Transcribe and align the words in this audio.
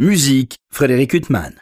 Musique, 0.00 0.60
Frédéric 0.70 1.12
Huttman. 1.12 1.54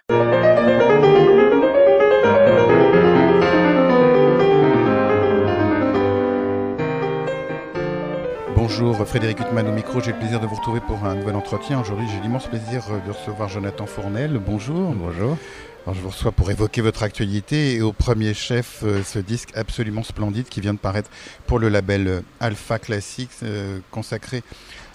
Bonjour, 8.54 9.06
Frédéric 9.06 9.40
Huttman 9.40 9.66
au 9.66 9.72
micro. 9.72 10.02
J'ai 10.02 10.12
le 10.12 10.18
plaisir 10.18 10.38
de 10.40 10.46
vous 10.46 10.56
retrouver 10.56 10.80
pour 10.80 11.02
un 11.06 11.14
nouvel 11.14 11.34
entretien. 11.34 11.80
Aujourd'hui, 11.80 12.06
j'ai 12.12 12.20
l'immense 12.20 12.46
plaisir 12.46 12.84
de 13.06 13.10
recevoir 13.10 13.48
Jonathan 13.48 13.86
Fournel. 13.86 14.38
Bonjour. 14.38 14.92
Bonjour. 14.92 15.38
Alors, 15.86 15.94
je 15.94 16.00
vous 16.02 16.10
reçois 16.10 16.32
pour 16.32 16.50
évoquer 16.50 16.80
votre 16.80 17.04
actualité 17.04 17.76
et 17.76 17.80
au 17.80 17.92
premier 17.92 18.34
chef 18.34 18.80
euh, 18.82 19.04
ce 19.04 19.20
disque 19.20 19.50
absolument 19.54 20.02
splendide 20.02 20.48
qui 20.48 20.60
vient 20.60 20.74
de 20.74 20.78
paraître 20.78 21.08
pour 21.46 21.60
le 21.60 21.68
label 21.68 22.08
euh, 22.08 22.20
Alpha 22.40 22.80
Classics 22.80 23.30
euh, 23.44 23.78
consacré 23.92 24.42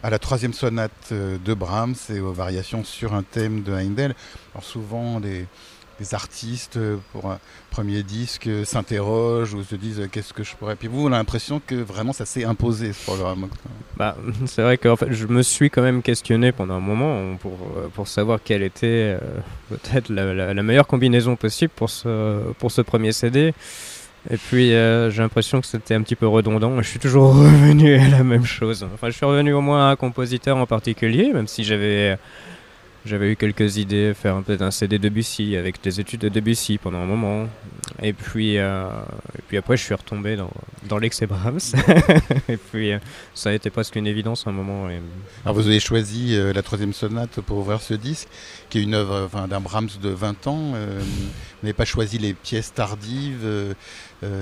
à 0.03 0.09
la 0.09 0.19
troisième 0.19 0.53
sonate 0.53 1.11
de 1.11 1.53
Brahms 1.53 1.95
et 2.09 2.19
aux 2.19 2.33
variations 2.33 2.83
sur 2.83 3.13
un 3.13 3.23
thème 3.23 3.63
de 3.63 3.73
Heindel. 3.73 4.15
Alors 4.53 4.63
souvent 4.63 5.19
les, 5.19 5.45
artistes 6.13 6.79
pour 7.11 7.29
un 7.29 7.37
premier 7.69 8.01
disque 8.01 8.49
s'interrogent 8.65 9.53
ou 9.53 9.63
se 9.63 9.75
disent 9.75 10.09
qu'est-ce 10.11 10.33
que 10.33 10.43
je 10.43 10.55
pourrais. 10.55 10.75
Puis 10.75 10.87
vous, 10.87 11.05
on 11.05 11.11
a 11.11 11.17
l'impression 11.17 11.61
que 11.63 11.75
vraiment 11.75 12.11
ça 12.11 12.25
s'est 12.25 12.43
imposé 12.43 12.91
ce 12.91 13.03
programme. 13.03 13.49
Bah, 13.97 14.17
c'est 14.47 14.63
vrai 14.63 14.79
que 14.79 14.89
en 14.89 14.95
fait, 14.95 15.13
je 15.13 15.27
me 15.27 15.43
suis 15.43 15.69
quand 15.69 15.83
même 15.83 16.01
questionné 16.01 16.51
pendant 16.51 16.73
un 16.73 16.79
moment 16.79 17.37
pour, 17.37 17.55
pour 17.93 18.07
savoir 18.07 18.39
quelle 18.43 18.63
était 18.63 19.15
peut-être 19.69 20.09
la, 20.09 20.33
la, 20.33 20.55
la, 20.55 20.63
meilleure 20.63 20.87
combinaison 20.87 21.35
possible 21.35 21.71
pour 21.75 21.91
ce, 21.91 22.51
pour 22.53 22.71
ce 22.71 22.81
premier 22.81 23.11
CD. 23.11 23.53
Et 24.29 24.37
puis 24.37 24.73
euh, 24.73 25.09
j'ai 25.09 25.21
l'impression 25.21 25.61
que 25.61 25.67
c'était 25.67 25.95
un 25.95 26.01
petit 26.01 26.15
peu 26.15 26.27
redondant. 26.27 26.81
Je 26.81 26.87
suis 26.87 26.99
toujours 26.99 27.33
revenu 27.35 27.95
à 27.95 28.07
la 28.07 28.23
même 28.23 28.45
chose. 28.45 28.85
Enfin, 28.93 29.09
je 29.09 29.15
suis 29.15 29.25
revenu 29.25 29.53
au 29.53 29.61
moins 29.61 29.89
à 29.89 29.91
un 29.91 29.95
compositeur 29.95 30.57
en 30.57 30.65
particulier, 30.65 31.31
même 31.33 31.47
si 31.47 31.63
j'avais 31.63 32.17
j'avais 33.05 33.31
eu 33.31 33.35
quelques 33.35 33.77
idées, 33.77 34.13
faire 34.13 34.35
un 34.35 34.43
peu 34.43 34.57
un 34.59 34.71
CD 34.71 34.99
Debussy 34.99 35.55
avec 35.55 35.81
des 35.81 35.99
études 35.99 36.21
de 36.21 36.29
Debussy 36.29 36.77
pendant 36.77 36.99
un 36.99 37.05
moment. 37.05 37.47
Et 38.01 38.13
puis, 38.13 38.57
euh, 38.57 38.85
et 39.37 39.41
puis 39.47 39.57
après, 39.57 39.75
je 39.75 39.83
suis 39.83 39.93
retombé 39.93 40.35
dans, 40.35 40.51
dans 40.87 40.97
l'excès 40.97 41.25
Brahms. 41.25 41.59
et 42.49 42.57
puis, 42.57 42.91
euh, 42.91 42.99
ça 43.33 43.49
a 43.49 43.53
été 43.53 43.69
presque 43.69 43.95
une 43.95 44.05
évidence 44.05 44.45
à 44.45 44.51
un 44.51 44.53
moment. 44.53 44.89
Et... 44.89 44.99
Alors, 45.45 45.55
vous 45.55 45.67
avez 45.67 45.79
choisi 45.79 46.35
euh, 46.35 46.53
la 46.53 46.61
troisième 46.61 46.93
sonate 46.93 47.41
pour 47.41 47.57
ouvrir 47.57 47.81
ce 47.81 47.95
disque, 47.95 48.27
qui 48.69 48.79
est 48.79 48.83
une 48.83 48.93
œuvre 48.93 49.23
enfin, 49.25 49.47
d'un 49.47 49.61
Brahms 49.61 49.89
de 50.01 50.09
20 50.09 50.47
ans. 50.47 50.71
Vous 50.71 51.63
n'avez 51.63 51.73
pas 51.73 51.85
choisi 51.85 52.17
les 52.17 52.33
pièces 52.33 52.73
tardives 52.73 53.75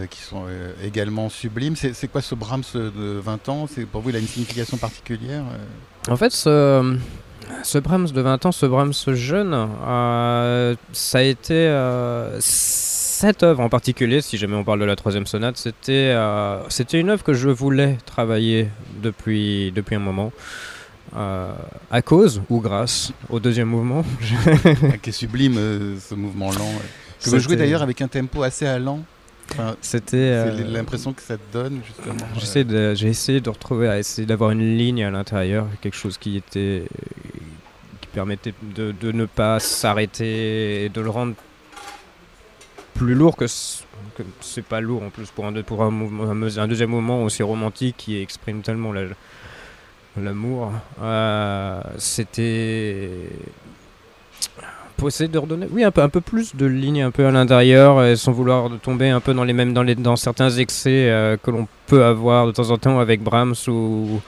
qui 0.09 0.21
sont 0.21 0.45
également 0.83 1.29
sublimes. 1.29 1.75
C'est 1.75 2.07
quoi 2.09 2.21
ce 2.21 2.35
Brahms 2.35 2.63
de 2.73 3.19
20 3.19 3.49
ans? 3.49 3.67
Pour 3.91 4.01
vous, 4.01 4.09
il 4.09 4.15
a 4.15 4.19
une 4.19 4.27
signification 4.27 4.77
particulière 4.77 5.43
En 6.07 6.17
fait, 6.17 6.31
ce 6.31 6.97
ce 7.63 7.77
Brahms 7.77 8.11
de 8.11 8.21
20 8.21 8.45
ans, 8.45 8.51
ce 8.51 8.65
Brahms 8.65 8.93
jeune, 9.13 9.53
euh, 9.87 10.75
ça 10.91 11.19
a 11.19 11.21
été 11.21 11.53
euh, 11.53 12.37
cette 12.39 13.43
œuvre 13.43 13.61
en 13.61 13.69
particulier, 13.69 14.21
si 14.21 14.37
jamais 14.37 14.55
on 14.55 14.63
parle 14.63 14.79
de 14.79 14.85
la 14.85 14.95
troisième 14.95 15.25
sonate, 15.25 15.57
c'était 15.57 16.13
euh, 16.15 16.61
c'était 16.69 16.99
une 16.99 17.09
œuvre 17.09 17.23
que 17.23 17.33
je 17.33 17.49
voulais 17.49 17.97
travailler 18.05 18.69
depuis, 19.01 19.71
depuis 19.71 19.95
un 19.95 19.99
moment. 19.99 20.31
à 21.13 22.01
cause 22.03 22.41
ou 22.49 22.61
grâce 22.61 23.11
au 23.29 23.39
deuxième 23.39 23.67
mouvement. 23.67 24.03
qui 25.01 25.09
est 25.09 25.13
sublime 25.13 25.55
ce 25.99 26.15
mouvement 26.15 26.51
lent. 26.51 26.71
Que 27.23 27.29
vous 27.31 27.39
jouez 27.39 27.55
d'ailleurs 27.55 27.81
avec 27.81 28.01
un 28.01 28.07
tempo 28.07 28.43
assez 28.43 28.65
allant. 28.65 29.03
Enfin, 29.51 29.75
C'était 29.81 30.51
l'impression 30.63 31.13
que 31.13 31.21
ça 31.21 31.37
te 31.37 31.53
donne 31.53 31.81
justement. 31.85 32.27
J'essaie 32.37 32.63
de, 32.63 32.93
j'ai 32.93 33.07
essayé 33.07 33.41
de 33.41 33.49
retrouver, 33.49 33.87
à 33.87 33.97
essayer 33.97 34.25
d'avoir 34.25 34.51
une 34.51 34.77
ligne 34.77 35.03
à 35.03 35.11
l'intérieur, 35.11 35.67
quelque 35.81 35.97
chose 35.97 36.17
qui 36.17 36.37
était 36.37 36.83
permettait 38.13 38.53
de, 38.75 38.91
de 38.91 39.11
ne 39.11 39.25
pas 39.25 39.59
s'arrêter 39.59 40.85
et 40.85 40.89
de 40.89 41.01
le 41.01 41.09
rendre 41.09 41.35
plus 42.95 43.15
lourd 43.15 43.37
que 43.37 43.45
c'est 44.41 44.65
pas 44.65 44.81
lourd 44.81 45.03
en 45.03 45.09
plus 45.09 45.31
pour 45.31 45.45
un, 45.45 45.53
pour 45.61 45.83
un, 45.83 46.67
deuxième 46.67 46.89
moment 46.89 47.23
aussi 47.23 47.43
romantique 47.43 47.95
qui 47.97 48.21
exprime 48.21 48.61
tellement 48.61 48.91
l'amour. 50.17 50.73
Euh, 51.01 51.81
C'était 51.97 53.09
pour 54.99 55.07
essayer 55.07 55.29
de 55.29 55.37
redonner 55.37 55.67
oui 55.71 55.83
un 55.83 55.91
peu 55.91 56.01
un 56.01 56.09
peu 56.09 56.21
plus 56.21 56.55
de 56.55 56.65
lignes 56.65 57.01
un 57.01 57.11
peu 57.11 57.25
à 57.25 57.31
l'intérieur 57.31 58.17
sans 58.17 58.31
vouloir 58.31 58.69
tomber 58.81 59.09
un 59.09 59.19
peu 59.19 59.33
dans 59.33 59.45
les 59.45 59.53
mêmes 59.53 59.73
dans 59.73 59.83
les 59.83 59.95
dans 59.95 60.15
certains 60.15 60.49
excès 60.49 61.09
euh, 61.09 61.37
que 61.41 61.49
l'on 61.49 61.67
peut 61.87 62.03
avoir 62.03 62.45
de 62.45 62.51
temps 62.51 62.69
en 62.69 62.77
temps 62.77 62.99
avec 62.99 63.23
Brahms 63.23 63.55
ou 63.67 64.21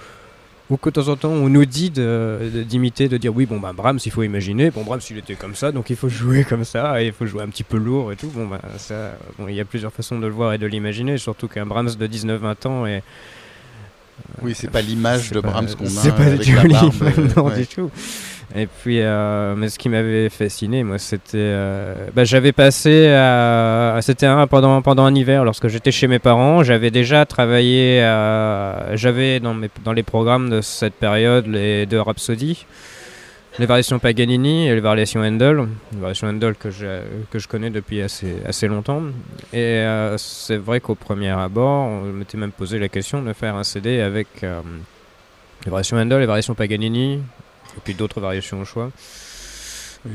ou 0.71 0.77
que 0.77 0.89
de 0.89 0.95
temps 0.95 1.09
en 1.09 1.17
temps 1.17 1.29
on 1.29 1.49
nous 1.49 1.65
dit 1.65 1.91
d'imiter, 1.91 3.09
de, 3.09 3.11
de, 3.11 3.17
dire 3.17 3.35
oui, 3.35 3.45
bon, 3.45 3.59
bah, 3.59 3.73
Brahms, 3.75 3.99
il 4.05 4.11
faut 4.11 4.23
imaginer, 4.23 4.71
bon, 4.71 4.83
Brahms, 4.83 5.01
il 5.09 5.17
était 5.17 5.35
comme 5.35 5.53
ça, 5.53 5.73
donc 5.73 5.89
il 5.89 5.97
faut 5.97 6.07
jouer 6.21 6.45
comme 6.45 6.63
ça, 6.63 7.03
et 7.03 7.07
il 7.07 7.11
faut 7.11 7.25
jouer 7.25 7.43
un 7.43 7.49
petit 7.49 7.65
peu 7.65 7.77
lourd 7.77 8.11
et 8.13 8.15
tout. 8.15 8.31
Bon, 8.33 8.47
bah, 8.47 8.61
ça, 8.77 9.17
bon, 9.37 9.49
il 9.49 9.55
y 9.55 9.59
a 9.59 9.65
plusieurs 9.65 9.91
façons 9.91 10.17
de 10.17 10.25
le 10.25 10.31
voir 10.31 10.53
et 10.53 10.57
de 10.57 10.65
l'imaginer, 10.65 11.17
surtout 11.17 11.49
qu'un 11.49 11.65
Brahms 11.65 11.95
de 11.99 12.07
19-20 12.07 12.67
ans 12.67 12.85
est. 12.85 13.03
Oui, 14.41 14.53
c'est 14.55 14.69
pas 14.69 14.81
l'image 14.81 15.31
de 15.31 15.41
Brahms 15.41 15.75
qu'on 15.75 15.85
a. 15.85 15.89
C'est 15.89 16.15
pas 16.15 16.23
avec 16.23 16.39
du 16.41 16.55
la 16.55 16.63
barbe, 16.63 16.93
non, 17.35 17.47
ouais. 17.47 17.57
du 17.57 17.67
tout. 17.67 17.91
Et 18.55 18.67
puis, 18.67 18.99
euh, 18.99 19.55
mais 19.55 19.69
ce 19.69 19.79
qui 19.79 19.87
m'avait 19.87 20.27
fasciné, 20.29 20.83
moi, 20.83 20.97
c'était. 20.97 21.37
Euh, 21.37 21.95
bah, 22.13 22.25
j'avais 22.25 22.51
passé. 22.51 23.07
à 23.15 23.97
c'était 24.01 24.25
un, 24.25 24.45
pendant, 24.47 24.81
pendant 24.81 25.05
un 25.05 25.15
hiver, 25.15 25.45
lorsque 25.45 25.67
j'étais 25.69 25.91
chez 25.91 26.07
mes 26.07 26.19
parents, 26.19 26.61
j'avais 26.63 26.91
déjà 26.91 27.25
travaillé. 27.25 28.01
à- 28.03 28.95
J'avais 28.95 29.39
dans, 29.39 29.53
mes, 29.53 29.69
dans 29.85 29.93
les 29.93 30.03
programmes 30.03 30.49
de 30.49 30.59
cette 30.61 30.95
période 30.95 31.47
les 31.47 31.85
deux 31.85 32.01
Rhapsody, 32.01 32.65
les 33.57 33.65
variations 33.65 33.99
Paganini 33.99 34.67
et 34.67 34.73
les 34.75 34.81
variations 34.81 35.21
Handel. 35.21 35.67
Les 35.93 35.99
variations 35.99 36.27
Handel 36.27 36.55
que 36.55 36.71
je, 36.71 37.01
que 37.31 37.39
je 37.39 37.47
connais 37.47 37.69
depuis 37.69 38.01
assez, 38.01 38.35
assez 38.45 38.67
longtemps. 38.67 39.01
Et 39.53 39.57
euh, 39.59 40.17
c'est 40.17 40.57
vrai 40.57 40.81
qu'au 40.81 40.95
premier 40.95 41.29
abord, 41.29 41.87
on 41.87 42.01
m'était 42.03 42.37
même 42.37 42.51
posé 42.51 42.79
la 42.79 42.89
question 42.89 43.21
de 43.21 43.31
faire 43.31 43.55
un 43.55 43.63
CD 43.63 44.01
avec 44.01 44.27
euh, 44.43 44.59
les 45.65 45.71
variations 45.71 45.95
Handel, 45.97 46.19
les 46.19 46.25
variations 46.25 46.53
Paganini, 46.53 47.21
et 47.77 47.81
puis 47.83 47.93
d'autres 47.93 48.19
variations 48.19 48.61
au 48.61 48.65
choix. 48.65 48.91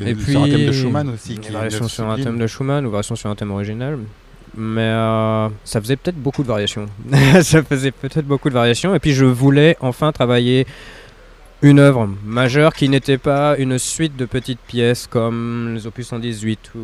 Et, 0.05 0.15
puis 0.15 0.33
sur 0.33 0.43
un 0.43 0.49
thème 0.49 0.67
de 0.67 0.73
Schumann 0.73 1.09
aussi. 1.11 1.35
Une 1.35 1.41
qui 1.41 1.53
variation 1.53 1.89
sur 1.89 2.09
un 2.09 2.17
thème 2.17 2.39
de 2.39 2.47
Schumann 2.47 2.87
ou 2.87 2.91
variation 2.91 3.17
sur 3.17 3.31
un 3.31 3.35
thème 3.35 3.53
original. 3.53 3.99
Mais 4.57 4.81
euh, 4.81 5.49
ça 5.65 5.81
faisait 5.81 5.97
peut-être 5.97 6.17
beaucoup 6.17 6.43
de 6.43 6.49
variations. 6.49 6.87
ça 7.43 7.63
faisait 7.63 7.91
peut-être 7.93 8.27
beaucoup 8.27 8.49
de 8.49 8.55
variations. 8.55 8.95
Et 8.95 8.99
puis 8.99 9.13
je 9.13 9.25
voulais 9.25 9.77
enfin 9.81 10.13
travailler 10.13 10.67
une 11.63 11.79
œuvre 11.79 12.09
majeure 12.25 12.75
qui 12.75 12.89
n'était 12.89 13.19
pas 13.19 13.57
une 13.59 13.79
suite 13.79 14.17
de 14.17 14.25
petites 14.25 14.61
pièces 14.61 15.07
comme 15.07 15.75
les 15.75 15.87
opus 15.87 16.09
118 16.09 16.73
ou, 16.75 16.79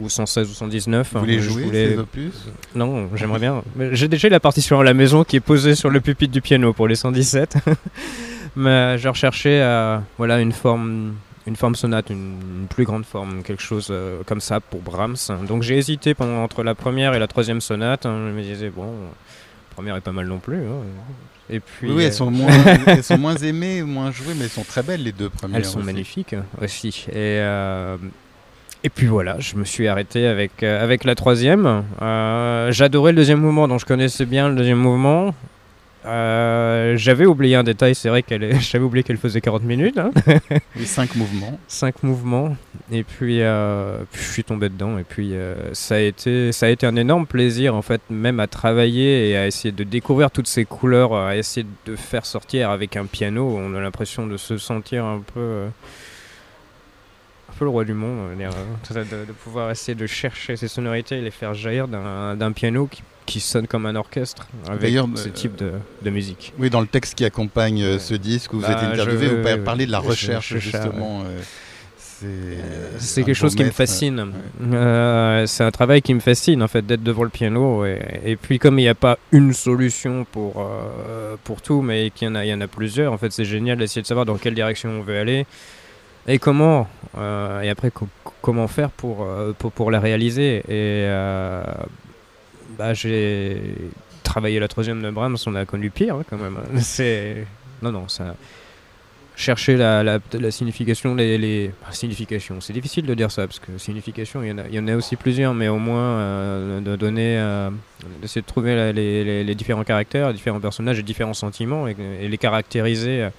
ou 0.00 0.08
116 0.08 0.50
ou 0.50 0.52
119. 0.52 1.10
Vous 1.12 1.20
voulez 1.20 1.40
Je 1.40 1.50
jouer 1.50 1.62
voulais- 1.62 1.90
ces 1.90 1.98
opus? 1.98 2.32
Non, 2.74 3.08
j'aimerais 3.14 3.38
bien. 3.38 3.62
J'ai 3.92 4.08
déjà 4.08 4.28
la 4.28 4.40
partition 4.40 4.80
à 4.80 4.84
la 4.84 4.94
maison 4.94 5.24
qui 5.24 5.36
est 5.36 5.40
posée 5.40 5.74
sur 5.74 5.90
le 5.90 6.00
pupitre 6.00 6.32
du 6.32 6.40
piano 6.40 6.72
pour 6.72 6.88
les 6.88 6.96
117. 6.96 7.56
Mais 8.56 8.98
je 8.98 9.08
recherchais 9.08 9.60
euh, 9.62 9.98
voilà, 10.18 10.40
une 10.40 10.52
forme 10.52 11.14
une 11.44 11.56
forme 11.56 11.74
sonate, 11.74 12.10
une, 12.10 12.36
une 12.60 12.66
plus 12.68 12.84
grande 12.84 13.04
forme, 13.04 13.42
quelque 13.42 13.62
chose 13.62 13.88
euh, 13.90 14.20
comme 14.26 14.40
ça 14.40 14.60
pour 14.60 14.80
Brahms. 14.80 15.16
Donc 15.48 15.62
j'ai 15.64 15.76
hésité 15.76 16.14
pendant, 16.14 16.44
entre 16.44 16.62
la 16.62 16.76
première 16.76 17.14
et 17.14 17.18
la 17.18 17.26
troisième 17.26 17.60
sonate. 17.60 18.06
hein. 18.06 18.28
Je 18.28 18.32
me 18.32 18.42
disais, 18.42 18.70
bon, 18.70 18.84
la 18.84 19.74
première 19.74 19.96
est 19.96 20.00
pas 20.02 20.12
mal 20.12 20.26
non 20.26 20.38
plus. 20.38 20.58
hein. 20.58 20.82
Et 21.50 21.58
puis, 21.58 21.88
Oui, 21.88 21.94
oui, 21.96 22.02
euh, 22.04 22.06
elles 22.06 22.12
sont, 22.12 22.30
moins, 22.30 22.48
elles 22.86 23.02
sont 23.02 23.18
moins 23.18 23.34
aimées, 23.34 23.82
moins 23.82 24.12
jouées, 24.12 24.34
mais 24.36 24.44
elles 24.44 24.50
sont 24.50 24.62
très 24.62 24.84
belles 24.84 25.02
les 25.02 25.10
deux 25.10 25.30
premières. 25.30 25.56
elles 25.58 25.64
sont 25.64 25.78
aussi. 25.78 25.86
magnifiques 25.86 26.36
aussi. 26.62 27.06
Et, 27.08 27.14
euh, 27.16 27.96
et 28.84 28.88
puis 28.88 29.06
voilà, 29.08 29.40
je 29.40 29.56
me 29.56 29.64
suis 29.64 29.88
arrêté 29.88 30.28
avec, 30.28 30.62
euh, 30.62 30.80
avec 30.82 31.02
la 31.02 31.16
troisième. 31.16 31.82
J'adorais 32.70 33.10
le 33.10 33.16
deuxième 33.16 33.40
mouvement, 33.40 33.66
donc 33.66 33.80
je 33.80 33.86
connaissais 33.86 34.26
bien 34.26 34.48
le 34.48 34.54
deuxième 34.54 34.78
mouvement. 34.78 35.34
Euh, 36.04 36.96
j'avais 36.96 37.26
oublié 37.26 37.54
un 37.54 37.62
détail, 37.62 37.94
c'est 37.94 38.08
vrai 38.08 38.22
qu'elle 38.22 38.42
est... 38.42 38.60
j'avais 38.60 38.84
oublié 38.84 39.02
qu'elle 39.02 39.18
faisait 39.18 39.40
40 39.40 39.62
minutes, 39.62 39.98
hein. 39.98 40.10
Les 40.76 40.84
cinq 40.84 41.14
mouvements. 41.14 41.58
5 41.68 42.02
mouvements, 42.02 42.56
et 42.90 43.04
puis, 43.04 43.42
euh, 43.42 43.98
puis 44.10 44.22
je 44.22 44.32
suis 44.32 44.44
tombé 44.44 44.68
dedans, 44.68 44.98
et 44.98 45.04
puis 45.04 45.34
euh, 45.34 45.72
ça, 45.74 45.96
a 45.96 45.98
été, 45.98 46.50
ça 46.50 46.66
a 46.66 46.68
été 46.70 46.86
un 46.86 46.96
énorme 46.96 47.26
plaisir 47.26 47.74
en 47.74 47.82
fait, 47.82 48.00
même 48.10 48.40
à 48.40 48.46
travailler 48.46 49.30
et 49.30 49.36
à 49.36 49.46
essayer 49.46 49.72
de 49.72 49.84
découvrir 49.84 50.30
toutes 50.30 50.48
ces 50.48 50.64
couleurs, 50.64 51.14
à 51.14 51.36
essayer 51.36 51.66
de 51.86 51.94
faire 51.94 52.26
sortir 52.26 52.70
avec 52.70 52.96
un 52.96 53.06
piano, 53.06 53.56
on 53.56 53.74
a 53.74 53.80
l'impression 53.80 54.26
de 54.26 54.36
se 54.36 54.58
sentir 54.58 55.04
un 55.04 55.20
peu... 55.20 55.66
un 57.48 57.52
peu 57.56 57.64
le 57.64 57.70
roi 57.70 57.84
du 57.84 57.94
monde, 57.94 58.30
euh, 58.40 59.04
de, 59.04 59.26
de 59.26 59.32
pouvoir 59.32 59.70
essayer 59.70 59.94
de 59.94 60.06
chercher 60.06 60.56
ces 60.56 60.68
sonorités 60.68 61.18
et 61.18 61.20
les 61.20 61.30
faire 61.30 61.54
jaillir 61.54 61.86
d'un 61.86 62.34
d'un 62.34 62.50
piano 62.50 62.86
qui, 62.86 63.02
qui 63.26 63.40
sonne 63.40 63.66
comme 63.66 63.86
un 63.86 63.94
orchestre 63.96 64.48
avec 64.68 64.92
ce 64.92 65.28
euh, 65.28 65.30
type 65.32 65.56
de, 65.56 65.72
de 66.02 66.10
musique. 66.10 66.52
Oui, 66.58 66.70
dans 66.70 66.80
le 66.80 66.86
texte 66.86 67.14
qui 67.14 67.24
accompagne 67.24 67.82
euh, 67.82 67.92
Ouais. 67.94 67.98
ce 67.98 68.14
disque 68.14 68.52
où 68.52 68.56
vous 68.56 68.62
Bah, 68.62 68.72
êtes 68.72 68.82
interviewé, 69.00 69.28
vous 69.56 69.64
parlez 69.64 69.86
de 69.86 69.92
la 69.92 70.00
recherche 70.00 70.56
justement. 70.58 71.22
euh, 71.26 71.40
c'est 72.98 73.24
quelque 73.24 73.34
chose 73.34 73.54
qui 73.56 73.64
me 73.64 73.70
fascine. 73.70 74.32
Euh, 74.72 75.44
c'est 75.46 75.64
un 75.64 75.70
travail 75.72 76.02
qui 76.02 76.14
me 76.14 76.20
fascine 76.20 76.62
en 76.62 76.68
fait 76.68 76.86
d'être 76.86 77.02
devant 77.02 77.24
le 77.24 77.30
piano 77.30 77.84
et, 77.84 77.98
et 78.24 78.36
puis 78.36 78.58
comme 78.60 78.78
il 78.78 78.82
n'y 78.82 78.88
a 78.88 78.94
pas 78.94 79.18
une 79.32 79.52
solution 79.52 80.24
pour 80.30 80.60
euh, 80.60 81.34
pour 81.42 81.60
tout, 81.62 81.82
mais 81.82 82.10
qu'il 82.14 82.28
y 82.28 82.30
en 82.30 82.34
a 82.36 82.44
il 82.44 82.48
y 82.48 82.54
en 82.54 82.60
a 82.60 82.68
plusieurs. 82.68 83.12
En 83.12 83.18
fait, 83.18 83.32
c'est 83.32 83.44
génial 83.44 83.78
d'essayer 83.78 84.02
de 84.02 84.06
savoir 84.06 84.24
dans 84.24 84.36
quelle 84.36 84.54
direction 84.54 84.90
on 84.90 85.02
veut 85.02 85.18
aller 85.18 85.46
et 86.28 86.38
comment 86.38 86.86
Euh, 87.18 87.60
et 87.60 87.68
après, 87.68 87.90
co- 87.90 88.08
comment 88.40 88.68
faire 88.68 88.88
pour, 88.90 89.26
pour, 89.58 89.70
pour 89.72 89.90
la 89.90 90.00
réaliser 90.00 90.62
Et 90.68 91.04
bah, 92.78 92.94
j'ai 92.94 93.60
travaillé 94.22 94.58
la 94.60 94.68
troisième 94.68 95.02
de 95.02 95.10
Brahms, 95.10 95.36
on 95.46 95.54
a 95.54 95.64
connu 95.64 95.90
pire 95.90 96.16
hein, 96.16 96.24
quand 96.28 96.38
même. 96.38 96.58
C'est 96.80 97.46
non, 97.82 97.90
non, 97.92 98.08
ça. 98.08 98.36
Chercher 99.34 99.76
la, 99.78 100.02
la, 100.04 100.20
signification, 100.50 101.14
les, 101.14 101.38
les... 101.38 101.70
ah, 101.88 101.92
signification, 101.92 102.60
c'est 102.60 102.74
difficile 102.74 103.06
de 103.06 103.14
dire 103.14 103.30
ça 103.30 103.46
parce 103.46 103.58
que 103.58 103.78
signification, 103.78 104.42
il 104.42 104.50
y 104.50 104.52
en 104.52 104.58
a, 104.58 104.68
y 104.68 104.78
en 104.78 104.86
a 104.88 104.94
aussi 104.94 105.16
plusieurs, 105.16 105.54
mais 105.54 105.68
au 105.68 105.78
moins 105.78 106.02
euh, 106.18 106.80
de 106.80 106.96
donner, 106.96 107.38
euh, 107.38 107.70
d'essayer 108.20 108.42
de 108.42 108.46
trouver 108.46 108.92
les, 108.92 109.24
les- 109.24 109.42
les 109.42 109.54
différents 109.54 109.84
caractères, 109.84 110.28
les 110.28 110.34
différents 110.34 110.60
personnages 110.60 110.98
et 110.98 111.02
différents 111.02 111.32
sentiments 111.32 111.88
et, 111.88 111.96
les 112.28 112.38
caractériser 112.38 113.22
euh, 113.22 113.30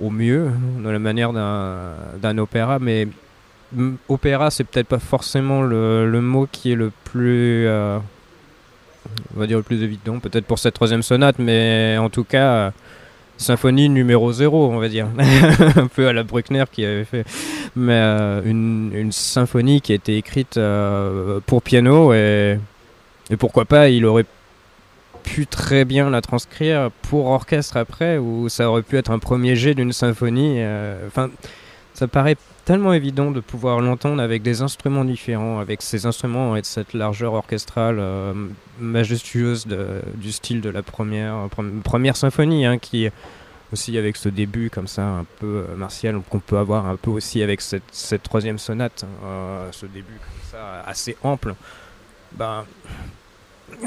au 0.00 0.08
mieux 0.10 0.50
dans 0.82 0.90
la 0.90 0.98
manière 0.98 1.32
d'un 1.34 2.38
opéra, 2.38 2.78
mais 2.78 3.06
opéra, 4.08 4.50
c'est 4.50 4.64
peut-être 4.64 4.88
pas 4.88 4.98
forcément 4.98 5.62
le, 5.62 6.20
mot 6.20 6.48
qui 6.50 6.72
est 6.72 6.76
le 6.76 6.90
plus, 7.04 7.66
euh, 7.66 7.98
on 9.36 9.40
va 9.40 9.46
dire 9.46 9.56
le 9.56 9.62
plus 9.62 9.82
évident, 9.82 10.18
peut-être 10.18 10.46
pour 10.46 10.58
cette 10.58 10.74
troisième 10.74 11.02
sonate, 11.02 11.38
mais 11.38 11.96
en 11.98 12.10
tout 12.10 12.24
cas, 12.24 12.52
euh, 12.52 12.70
symphonie 13.36 13.88
numéro 13.88 14.32
0, 14.32 14.70
on 14.70 14.78
va 14.78 14.88
dire, 14.88 15.08
un 15.76 15.86
peu 15.88 16.08
à 16.08 16.12
la 16.12 16.22
Bruckner 16.22 16.64
qui 16.70 16.84
avait 16.84 17.04
fait, 17.04 17.24
mais 17.76 17.92
euh, 17.94 18.42
une, 18.44 19.12
symphonie 19.12 19.80
qui 19.80 19.92
a 19.92 19.94
été 19.96 20.16
écrite 20.16 20.58
pour 21.46 21.62
piano 21.62 22.12
et, 22.12 22.58
et 23.30 23.36
pourquoi 23.36 23.64
pas, 23.64 23.88
il 23.88 24.04
aurait 24.06 24.26
pu 25.22 25.46
très 25.46 25.84
bien 25.84 26.10
la 26.10 26.20
transcrire 26.20 26.90
pour 27.02 27.26
orchestre 27.26 27.76
après, 27.76 28.18
ou 28.18 28.48
ça 28.48 28.68
aurait 28.68 28.82
pu 28.82 28.98
être 28.98 29.10
un 29.10 29.18
premier 29.18 29.56
jet 29.56 29.74
d'une 29.74 29.92
symphonie. 29.92 30.60
Enfin, 31.06 31.30
ça 31.94 32.06
paraît 32.08 32.36
tellement 32.64 32.92
évident 32.92 33.30
de 33.30 33.40
pouvoir 33.40 33.80
l'entendre 33.80 34.22
avec 34.22 34.42
des 34.42 34.62
instruments 34.62 35.04
différents, 35.04 35.58
avec 35.60 35.82
ces 35.82 36.06
instruments 36.06 36.56
et 36.56 36.62
cette 36.64 36.94
largeur 36.94 37.34
orchestrale 37.34 37.98
euh, 37.98 38.32
majestueuse 38.78 39.66
du 40.14 40.32
style 40.32 40.60
de 40.60 40.70
la 40.70 40.82
première, 40.82 41.48
pre- 41.48 41.80
première 41.82 42.16
symphonie, 42.16 42.64
hein, 42.66 42.78
qui 42.78 43.08
aussi 43.72 43.98
avec 43.98 44.16
ce 44.16 44.28
début 44.28 44.70
comme 44.70 44.86
ça 44.86 45.02
un 45.02 45.24
peu 45.40 45.64
euh, 45.68 45.76
martial 45.76 46.20
qu'on 46.30 46.38
peut 46.38 46.58
avoir 46.58 46.86
un 46.86 46.96
peu 46.96 47.10
aussi 47.10 47.42
avec 47.42 47.60
cette, 47.60 48.22
troisième 48.22 48.58
sonate, 48.58 49.04
euh, 49.24 49.68
ce 49.72 49.86
début 49.86 50.18
comme 50.20 50.50
ça 50.50 50.82
assez 50.86 51.16
ample. 51.22 51.54
Ben, 52.32 52.64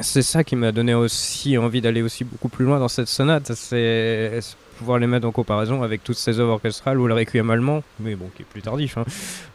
c'est 0.02 0.22
ça 0.22 0.44
qui 0.44 0.56
m'a 0.56 0.72
donné 0.72 0.94
aussi 0.94 1.58
envie 1.58 1.82
d'aller 1.82 2.02
aussi 2.02 2.24
beaucoup 2.24 2.50
plus 2.50 2.66
loin 2.66 2.80
dans 2.80 2.88
cette 2.88 3.08
sonate, 3.08 3.52
c'est 3.54 4.40
pouvoir 4.78 5.00
les 5.00 5.08
mettre 5.08 5.26
en 5.28 5.32
comparaison 5.32 5.82
avec 5.82 6.04
toutes 6.04 6.18
ces 6.18 6.40
œuvres 6.40 6.52
orchestrales 6.54 7.00
ou 7.00 7.08
le 7.08 7.14
Requiem 7.16 7.50
allemand, 7.50 7.84
mais 8.00 8.16
bon, 8.16 8.30
qui 8.36 8.44
est 8.44 8.46
plus 8.46 8.62
tardif. 8.62 8.98
hein. 8.98 9.06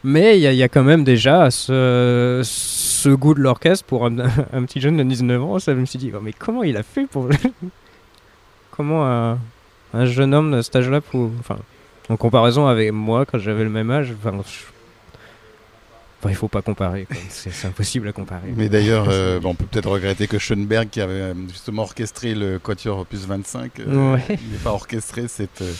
Mais 0.03 0.37
il 0.37 0.41
y, 0.53 0.63
a- 0.63 0.67
quand 0.67 0.83
même 0.83 1.03
déjà 1.05 1.49
ce, 1.49 3.09
goût 3.09 3.33
de 3.33 3.39
l'orchestre 3.39 3.85
pour 3.85 4.05
un, 4.05 4.11
petit 4.65 4.81
jeune 4.81 4.97
de 4.97 5.03
19 5.03 5.41
ans. 5.43 5.59
Ça, 5.59 5.73
je 5.73 5.79
me 5.79 5.85
suis 5.85 5.97
dit, 5.99 6.11
oh, 6.13 6.19
mais 6.21 6.33
comment 6.33 6.63
il 6.63 6.75
a 6.75 6.83
fait 6.83 7.05
pour. 7.07 7.29
comment 8.71 9.05
un, 9.07 9.37
un 9.93 10.05
jeune 10.05 10.33
homme 10.33 10.51
de 10.51 10.61
cet 10.61 10.75
âge-là, 10.75 10.99
en 12.09 12.17
comparaison 12.17 12.67
avec 12.67 12.91
moi 12.91 13.25
quand 13.25 13.37
j'avais 13.39 13.63
le 13.63 13.69
même 13.69 13.91
âge, 13.91 14.07
je- 14.23 14.72
enfin, 16.23 16.29
il 16.31 16.35
faut 16.35 16.47
pas 16.47 16.61
comparer, 16.61 17.05
c'est 17.29 17.67
impossible 17.67 18.07
à 18.07 18.13
comparer. 18.13 18.47
Mais 18.55 18.69
d'ailleurs, 18.69 19.07
euh, 19.09 19.39
on 19.43 19.55
peut 19.55 19.65
peut-être 19.65 19.89
regretter 19.89 20.27
que 20.27 20.37
Schoenberg, 20.37 20.89
qui 20.89 21.01
avait 21.01 21.11
euh, 21.13 21.33
justement 21.49 21.81
orchestré 21.83 22.33
le 22.33 22.59
Quatuor 22.59 22.99
Opus 22.99 23.25
25, 23.25 23.79
euh, 23.81 24.13
Ouais. 24.15 24.39
pas 24.63 24.71
orchestré 24.71 25.27
cette 25.27 25.61
euh, 25.61 25.73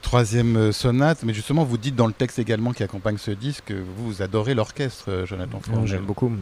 troisième 0.00 0.70
sonate. 0.70 1.24
Mais 1.24 1.34
justement, 1.34 1.64
vous 1.64 1.76
dites 1.78 1.96
dans 1.96 2.06
le 2.06 2.12
texte 2.12 2.38
également 2.38 2.72
qui 2.72 2.82
accompagne 2.84 3.18
ce 3.18 3.32
disque, 3.32 3.64
que 3.66 3.74
vous, 3.74 4.06
vous 4.12 4.22
adorez 4.22 4.54
l'orchestre, 4.54 5.24
Jonathan 5.26 5.58
Frangel. 5.60 5.86
J'aime 5.88 6.04
beaucoup. 6.04 6.32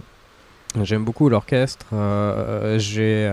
J'aime 0.82 1.05
beaucoup 1.05 1.28
l'orchestre. 1.28 1.87
j'ai 2.78 3.31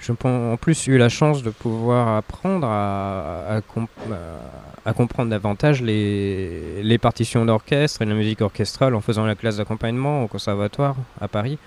je 0.00 0.12
en 0.24 0.56
plus 0.56 0.86
eu 0.86 0.98
la 0.98 1.08
chance 1.08 1.42
de 1.42 1.50
pouvoir 1.50 2.16
apprendre 2.16 2.66
à, 2.68 3.44
à, 3.56 3.60
comp- 3.60 3.88
à- 4.12 4.88
à 4.88 4.92
comprendre 4.92 5.30
davantage 5.30 5.82
les, 5.82 6.82
les 6.82 6.98
partitions 6.98 7.44
d'orchestre 7.44 8.02
et 8.02 8.04
la 8.04 8.14
musique 8.14 8.40
orchestrale 8.40 8.94
en 8.94 9.00
faisant 9.00 9.26
la 9.26 9.34
classe 9.34 9.56
d'accompagnement 9.56 10.22
au 10.22 10.28
conservatoire 10.28 10.94
à 11.20 11.26
Paris 11.28 11.58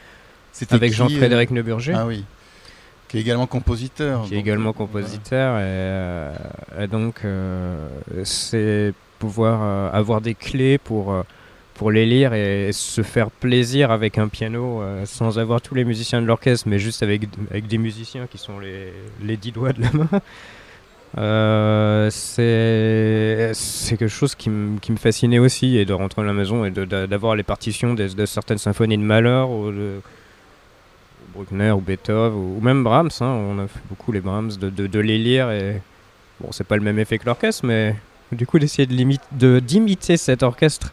C'était 0.53 0.75
avec 0.75 0.93
Jean-Frédéric 0.93 1.51
Neuburger. 1.51 1.95
euh, 1.95 1.99
Ah 2.01 2.05
oui. 2.05 2.23
Qui 3.09 3.17
est 3.17 3.21
également 3.21 3.47
compositeur. 3.47 4.23
qui 4.25 4.35
est 4.35 4.39
également 4.39 4.69
euh, 4.69 4.73
compositeur 4.73 5.57
et, 5.57 5.61
euh, 5.63 6.33
et 6.79 6.87
donc 6.87 7.21
euh, 7.25 7.87
c'est 8.23 8.93
pouvoir 9.17 9.93
avoir 9.93 10.21
des 10.21 10.35
clés 10.35 10.77
pour 10.77 11.11
pour 11.79 11.91
les 11.91 12.05
lire 12.05 12.33
et 12.33 12.71
se 12.73 13.03
faire 13.03 13.31
plaisir 13.31 13.89
avec 13.89 14.17
un 14.17 14.27
piano 14.27 14.81
euh, 14.81 15.05
sans 15.05 15.39
avoir 15.39 15.61
tous 15.61 15.75
les 15.75 15.85
musiciens 15.85 16.21
de 16.21 16.27
l'orchestre 16.27 16.67
mais 16.67 16.77
juste 16.77 17.03
avec, 17.03 17.21
avec 17.49 17.67
des 17.67 17.77
musiciens 17.77 18.27
qui 18.27 18.37
sont 18.37 18.59
les, 18.59 18.91
les 19.23 19.37
dix 19.37 19.53
doigts 19.53 19.71
de 19.71 19.83
la 19.83 19.91
main. 19.93 20.09
Euh, 21.17 22.09
c'est 22.11 23.97
quelque 23.97 24.09
chose 24.09 24.35
qui, 24.35 24.49
me- 24.49 24.77
fascinait 24.97 25.39
aussi 25.39 25.77
et 25.77 25.85
de 25.85 25.93
rentrer 25.93 26.21
à 26.21 26.25
la 26.25 26.33
maison 26.33 26.65
et 26.65 26.71
d'avoir 26.71 27.37
les 27.37 27.43
partitions 27.43 27.93
de, 27.93 28.25
certaines 28.25 28.57
symphonies 28.57 28.97
de 28.97 29.03
Mahler 29.03 29.45
ou 29.49 29.71
de 29.71 30.01
Bruckner 31.33 31.71
ou 31.71 31.79
Beethoven 31.79 32.37
ou, 32.37 32.59
même 32.59 32.83
Brahms 32.83 33.09
hein, 33.21 33.25
on 33.25 33.57
a 33.57 33.67
fait 33.67 33.79
beaucoup 33.89 34.11
les 34.11 34.19
Brahms 34.19 34.51
de, 34.59 34.69
de, 34.69 34.99
les 34.99 35.17
lire 35.17 35.49
et 35.49 35.81
bon 36.41 36.51
c'est 36.51 36.67
pas 36.67 36.75
le 36.75 36.83
même 36.83 36.99
effet 36.99 37.17
que 37.19 37.25
l'orchestre 37.25 37.65
mais 37.65 37.95
du 38.33 38.45
coup 38.45 38.59
d'essayer 38.59 38.85
d'imiter 38.85 40.17
cet 40.17 40.43
orchestre 40.43 40.91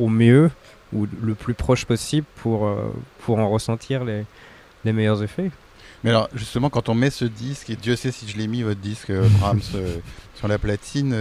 au 0.00 0.08
mieux 0.08 0.50
ou 0.92 1.06
le 1.22 1.34
plus 1.34 1.54
proche 1.54 1.84
possible 1.84 2.26
pour 2.42 2.66
euh, 2.66 2.92
pour 3.20 3.38
en 3.38 3.48
ressentir 3.48 4.04
les 4.04 4.24
les 4.84 4.92
meilleurs 4.92 5.22
effets 5.22 5.50
Mais 6.02 6.10
alors, 6.10 6.28
justement, 6.34 6.70
quand 6.70 6.88
on 6.88 6.94
met 6.94 7.10
ce 7.10 7.26
disque, 7.26 7.68
et 7.70 7.76
Dieu 7.76 7.94
sait 7.96 8.10
si 8.12 8.26
je 8.26 8.36
l'ai 8.38 8.46
mis, 8.46 8.62
votre 8.62 8.80
disque 8.80 9.10
euh, 9.10 9.28
Brahms, 9.38 9.60
euh, 9.74 9.98
sur 10.34 10.48
la 10.48 10.58
platine, 10.58 11.14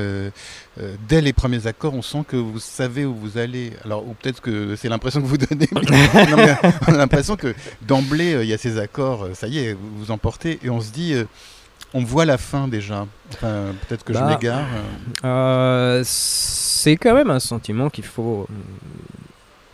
dès 1.09 1.19
les 1.19 1.33
premiers 1.33 1.67
accords, 1.67 1.93
on 1.93 2.01
sent 2.01 2.23
que 2.25 2.37
vous 2.37 2.57
savez 2.59 3.03
où 3.03 3.13
vous 3.13 3.37
allez. 3.37 3.73
Alors, 3.83 4.07
ou 4.07 4.13
peut-être 4.13 4.39
que 4.39 4.77
c'est 4.77 4.87
l'impression 4.87 5.21
que 5.21 5.27
vous 5.27 5.37
donnez. 5.37 5.67
mais- 5.73 6.25
non, 6.31 6.37
mais 6.37 6.55
on 6.87 6.93
a 6.93 6.97
l'impression 6.97 7.35
que 7.35 7.53
d'emblée, 7.81 8.37
il 8.41 8.47
y 8.47 8.53
a 8.53 8.57
ces 8.57 8.77
accords, 8.79 9.27
ça 9.33 9.47
y 9.47 9.57
est, 9.59 9.73
vous 9.73 9.89
vous 9.97 10.11
emportez, 10.11 10.57
et 10.63 10.69
on 10.69 10.79
se 10.79 10.91
dit, 10.93 11.13
on 11.93 12.03
voit 12.03 12.25
la 12.25 12.37
fin 12.37 12.67
déjà. 12.67 13.05
Enfin, 13.33 13.73
peut-être 13.87 14.03
que 14.03 14.13
je 14.13 14.19
Bah, 14.19 14.27
m'égare. 14.29 14.65
euh. 15.23 16.01
C'est 16.05 16.95
quand 16.97 17.13
même 17.13 17.29
un 17.29 17.39
sentiment 17.39 17.89
qu'il 17.89 18.05
faut 18.05 18.47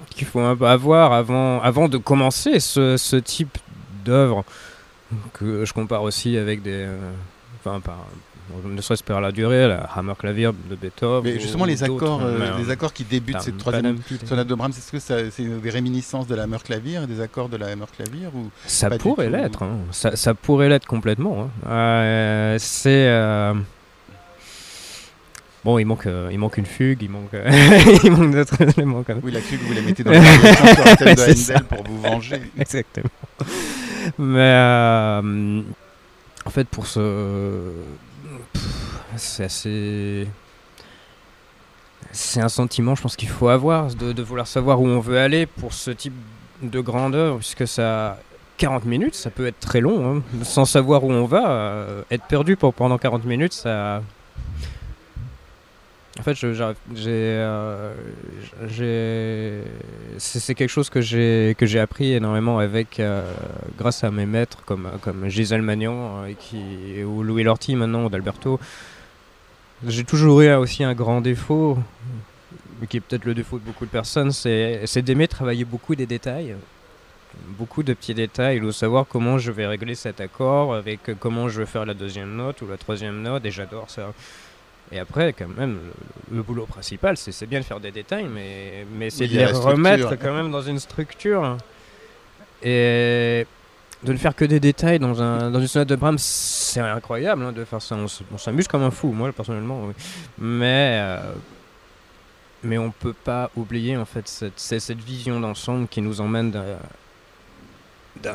qu'il 0.09 0.25
faut 0.27 0.39
avoir 0.39 1.11
avant 1.13 1.61
avant 1.61 1.87
de 1.89 1.97
commencer 1.97 2.59
ce, 2.59 2.95
ce 2.97 3.15
type 3.17 3.57
d'œuvre 4.05 4.43
que 5.33 5.65
je 5.65 5.73
compare 5.73 6.03
aussi 6.03 6.37
avec 6.37 6.61
des 6.61 6.71
euh, 6.85 7.11
enfin 7.59 7.79
par 7.81 7.97
ne 8.63 8.81
serait-ce 8.81 9.03
par 9.03 9.21
la 9.21 9.31
durée 9.31 9.67
la 9.67 9.81
Hammerklavier 9.95 10.49
de 10.69 10.75
Beethoven 10.75 11.23
Mais 11.33 11.39
justement, 11.39 11.65
les 11.65 11.83
accords, 11.83 12.21
euh, 12.23 12.57
les 12.57 12.69
accords 12.69 12.93
qui 12.93 13.03
débutent 13.03 13.41
cette 13.41 13.57
troisième 13.57 13.97
sonate 14.25 14.47
de 14.47 14.55
Brahms, 14.55 14.71
est-ce 14.71 14.91
que 14.91 14.99
c'est 14.99 15.43
des 15.43 15.69
réminiscences 15.69 16.27
de 16.27 16.35
la 16.35 16.43
Hammerklavier, 16.43 16.99
des 17.07 17.21
accords 17.21 17.49
de 17.49 17.57
la 17.57 17.67
Hammerklavier 17.67 18.27
ou 18.33 18.49
Ça 18.65 18.89
pourrait 18.91 19.29
l'être, 19.29 19.63
hein. 19.63 19.77
ça, 19.91 20.15
ça 20.15 20.33
pourrait 20.33 20.69
l'être 20.69 20.85
complètement. 20.87 21.49
hein. 21.65 21.69
Euh, 21.69 22.55
c'est 22.59 23.07
euh, 23.07 23.53
bon, 25.63 25.79
il 25.79 25.85
manque, 25.85 26.07
il 26.31 26.37
manque 26.37 26.57
une 26.57 26.65
fugue, 26.65 27.01
il 27.01 27.09
manque, 27.09 27.31
il 28.03 28.11
manque 28.11 28.31
d'autres 28.31 28.61
éléments 28.61 29.03
quand 29.03 29.15
même. 29.15 29.23
Oui, 29.23 29.31
la 29.31 29.41
fugue, 29.41 29.61
vous 29.61 29.73
la 29.73 29.81
mettez 29.81 30.03
dans 30.03 30.11
un 30.13 30.95
thème 30.95 31.15
de 31.15 31.33
ça. 31.33 31.55
Handel 31.55 31.63
pour 31.65 31.83
vous 31.83 32.01
venger. 32.01 32.41
Exactement. 32.59 33.09
Mais 34.19 35.21
en 36.45 36.51
fait, 36.51 36.67
pour 36.67 36.85
ce, 36.85 37.71
c'est 39.17 39.45
assez. 39.45 40.27
C'est 42.11 42.41
un 42.41 42.49
sentiment, 42.49 42.95
je 42.95 43.01
pense 43.01 43.15
qu'il 43.15 43.29
faut 43.29 43.49
avoir, 43.49 43.93
de, 43.93 44.21
vouloir 44.21 44.47
savoir 44.47 44.81
où 44.81 44.87
on 44.87 44.99
veut 44.99 45.17
aller 45.19 45.45
pour 45.45 45.73
ce 45.73 45.91
type 45.91 46.13
de 46.61 46.79
grandeur, 46.79 47.37
puisque 47.37 47.67
ça. 47.67 48.19
40 48.57 48.85
minutes, 48.85 49.15
ça 49.15 49.31
peut 49.31 49.47
être 49.47 49.59
très 49.59 49.81
long, 49.81 50.17
hein. 50.17 50.21
sans 50.43 50.63
savoir 50.63 51.03
où 51.03 51.11
on 51.11 51.25
va. 51.25 51.49
euh, 51.49 52.03
être 52.09 52.23
perdu 52.23 52.55
pendant 52.55 52.97
40 52.97 53.25
minutes, 53.25 53.51
ça. 53.51 54.01
En 56.17 56.23
fait, 56.23 56.37
euh, 56.45 57.93
c'est 60.17 60.55
quelque 60.55 60.69
chose 60.69 60.89
que 60.89 61.01
j'ai 61.01 61.55
que 61.57 61.65
j'ai 61.65 61.79
appris 61.79 62.13
énormément 62.13 62.59
avec, 62.59 63.01
euh, 63.01 63.29
grâce 63.77 64.05
à 64.05 64.11
mes 64.11 64.25
maîtres 64.25 64.63
comme 64.65 64.89
comme 65.01 65.27
Gisèle 65.27 65.61
Magnan 65.61 66.25
et 66.25 66.35
qui 66.35 67.03
ou 67.03 67.21
Louis 67.21 67.43
Lorty 67.43 67.75
maintenant 67.75 68.05
ou 68.05 68.09
d'Alberto. 68.09 68.59
J'ai 69.87 70.03
toujours 70.03 70.41
eu 70.41 70.51
aussi 70.53 70.83
un 70.83 70.95
grand 70.95 71.21
défaut, 71.21 71.77
qui 72.89 72.97
est 72.97 72.99
peut-être 73.01 73.25
le 73.25 73.35
défaut 73.35 73.59
de 73.59 73.63
beaucoup 73.63 73.85
de 73.85 73.91
personnes, 73.91 74.31
c'est 74.31 75.01
d'aimer 75.01 75.27
travailler 75.27 75.63
beaucoup 75.63 75.95
des 75.95 76.07
détails, 76.07 76.55
beaucoup 77.49 77.83
de 77.83 77.93
petits 77.93 78.15
détails, 78.15 78.59
de 78.59 78.71
savoir 78.71 79.05
comment 79.07 79.37
je 79.37 79.51
vais 79.51 79.67
régler 79.67 79.93
cet 79.93 80.21
accord, 80.21 80.73
avec 80.73 81.01
comment 81.19 81.49
je 81.49 81.59
vais 81.59 81.67
faire 81.67 81.85
la 81.85 81.93
deuxième 81.93 82.35
note 82.35 82.61
ou 82.63 82.67
la 82.67 82.77
troisième 82.77 83.21
note, 83.21 83.45
et 83.45 83.51
j'adore 83.51 83.89
ça. 83.89 84.11
Et 84.91 84.99
après, 84.99 85.33
quand 85.33 85.47
même, 85.47 85.77
le, 86.31 86.37
le 86.37 86.43
boulot 86.43 86.65
principal, 86.65 87.15
c'est 87.17 87.45
bien 87.47 87.59
de 87.59 87.65
faire 87.65 87.79
des 87.79 87.91
détails, 87.91 88.27
mais, 88.27 88.85
mais 88.97 89.09
c'est 89.11 89.27
de 89.27 89.33
les 89.33 89.45
remettre 89.45 90.15
quand 90.15 90.33
même 90.33 90.51
dans 90.51 90.61
une 90.61 90.79
structure. 90.79 91.57
Et 92.63 93.45
de 94.03 94.11
ne 94.13 94.17
faire 94.17 94.35
que 94.35 94.45
des 94.45 94.59
détails 94.59 94.99
dans, 94.99 95.21
un, 95.21 95.49
dans 95.49 95.59
une 95.59 95.67
sonate 95.67 95.89
de 95.89 95.95
Brahms, 95.95 96.17
c'est 96.19 96.79
incroyable 96.79 97.43
hein, 97.43 97.51
de 97.51 97.65
faire 97.65 97.81
ça. 97.81 97.95
On, 97.95 98.37
s'amuse 98.37 98.67
comme 98.67 98.83
un 98.83 98.91
fou, 98.91 99.11
moi 99.11 99.31
personnellement. 99.31 99.89
Mais, 100.37 100.99
euh, 101.01 101.33
mais 102.63 102.77
on 102.77 102.91
peut 102.91 103.13
pas 103.13 103.49
oublier 103.55 103.97
en 103.97 104.05
fait 104.05 104.27
cette, 104.27 104.59
cette 104.59 104.99
vision 104.99 105.39
d'ensemble 105.39 105.87
qui 105.87 106.01
nous 106.01 106.21
emmène 106.21 106.51
d'un- 106.51 108.33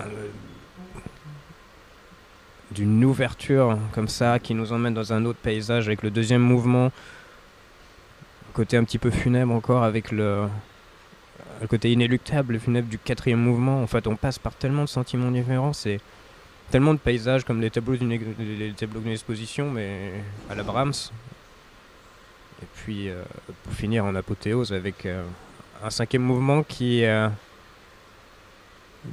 d'une 2.70 3.04
ouverture 3.04 3.78
comme 3.92 4.08
ça, 4.08 4.38
qui 4.38 4.54
nous 4.54 4.72
emmène 4.72 4.94
dans 4.94 5.12
un 5.12 5.24
autre 5.24 5.38
paysage 5.40 5.86
avec 5.88 6.02
le 6.02 6.10
deuxième 6.10 6.42
mouvement, 6.42 6.90
côté 8.54 8.76
un 8.76 8.84
petit 8.84 8.98
peu 8.98 9.10
funèbre 9.10 9.52
encore 9.52 9.82
avec 9.82 10.12
le, 10.12 10.46
le 11.60 11.66
côté 11.66 11.92
inéluctable, 11.92 12.54
le 12.54 12.58
funèbre 12.58 12.88
du 12.88 12.98
quatrième 12.98 13.40
mouvement. 13.40 13.82
En 13.82 13.86
fait, 13.86 14.06
on 14.06 14.16
passe 14.16 14.38
par 14.38 14.54
tellement 14.54 14.84
de 14.84 14.88
sentiments 14.88 15.30
différents, 15.30 15.72
c'est 15.72 16.00
tellement 16.70 16.94
de 16.94 16.98
paysages 16.98 17.44
comme 17.44 17.60
les 17.60 17.70
tableaux 17.70 17.96
d'une 17.96 19.12
exposition, 19.12 19.70
mais 19.70 20.12
à 20.48 20.54
la 20.54 20.62
Brahms. 20.62 21.10
Et 22.62 22.66
puis, 22.74 23.08
euh, 23.08 23.22
pour 23.64 23.72
finir 23.72 24.04
en 24.04 24.14
apothéose 24.14 24.72
avec 24.72 25.06
euh, 25.06 25.24
un 25.82 25.90
cinquième 25.90 26.22
mouvement 26.22 26.62
qui, 26.62 27.04
euh, 27.04 27.28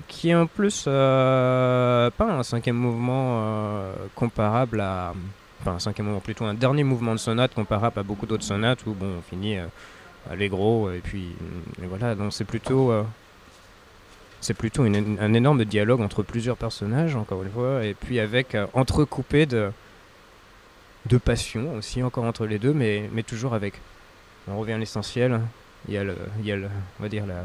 qui 0.08 0.30
est 0.30 0.36
en 0.36 0.48
plus 0.48 0.84
pas 0.86 2.12
un 2.20 2.44
cinquième 2.44 2.76
mouvement 2.76 3.92
comparable 4.16 4.82
à. 4.82 5.14
Enfin, 5.62 5.72
un 5.72 5.80
cinquième 5.80 6.06
mouvement, 6.06 6.22
plutôt 6.22 6.46
un 6.46 6.54
dernier 6.54 6.84
mouvement 6.84 7.14
de 7.14 7.20
sonate 7.20 7.56
comparable 7.56 8.00
à 8.00 8.04
beaucoup 8.04 8.28
d'autres 8.28 8.44
sonates 8.44 8.86
où 8.86 8.94
bon, 8.94 9.16
on 9.18 9.22
finit 9.24 9.58
euh, 10.28 10.34
allegro 10.34 10.92
et 10.92 11.00
puis 11.00 11.30
et 11.82 11.86
voilà. 11.88 12.16
Donc 12.16 12.34
c'est 12.34 12.46
plutôt. 12.46 12.92
euh, 12.92 13.04
c'est 14.40 14.54
plutôt 14.54 14.84
un 14.84 15.34
énorme 15.34 15.66
dialogue 15.66 16.00
entre 16.00 16.22
plusieurs 16.22 16.58
personnages, 16.58 17.16
encore 17.16 17.42
une 17.42 17.50
fois, 17.50 17.84
et 17.84 17.96
puis 17.96 18.20
avec 18.20 18.54
euh, 18.54 18.68
entrecoupé 18.74 19.48
de, 19.48 19.72
de 21.08 21.18
passion 21.18 21.74
aussi, 21.74 22.04
encore 22.04 22.24
entre 22.24 22.46
les 22.46 22.60
deux, 22.60 22.72
mais, 22.72 23.10
mais 23.12 23.24
toujours 23.24 23.56
avec. 23.56 23.82
On 24.48 24.60
revient 24.60 24.74
à 24.74 24.78
l'essentiel. 24.78 25.42
Il 25.88 25.96
y 25.96 25.98
a, 25.98 26.04
le, 26.04 26.16
il 26.40 26.46
y 26.46 26.52
a 26.52 26.56
le, 26.56 26.70
on 27.00 27.04
va 27.04 27.10
dire, 27.10 27.26
la, 27.26 27.44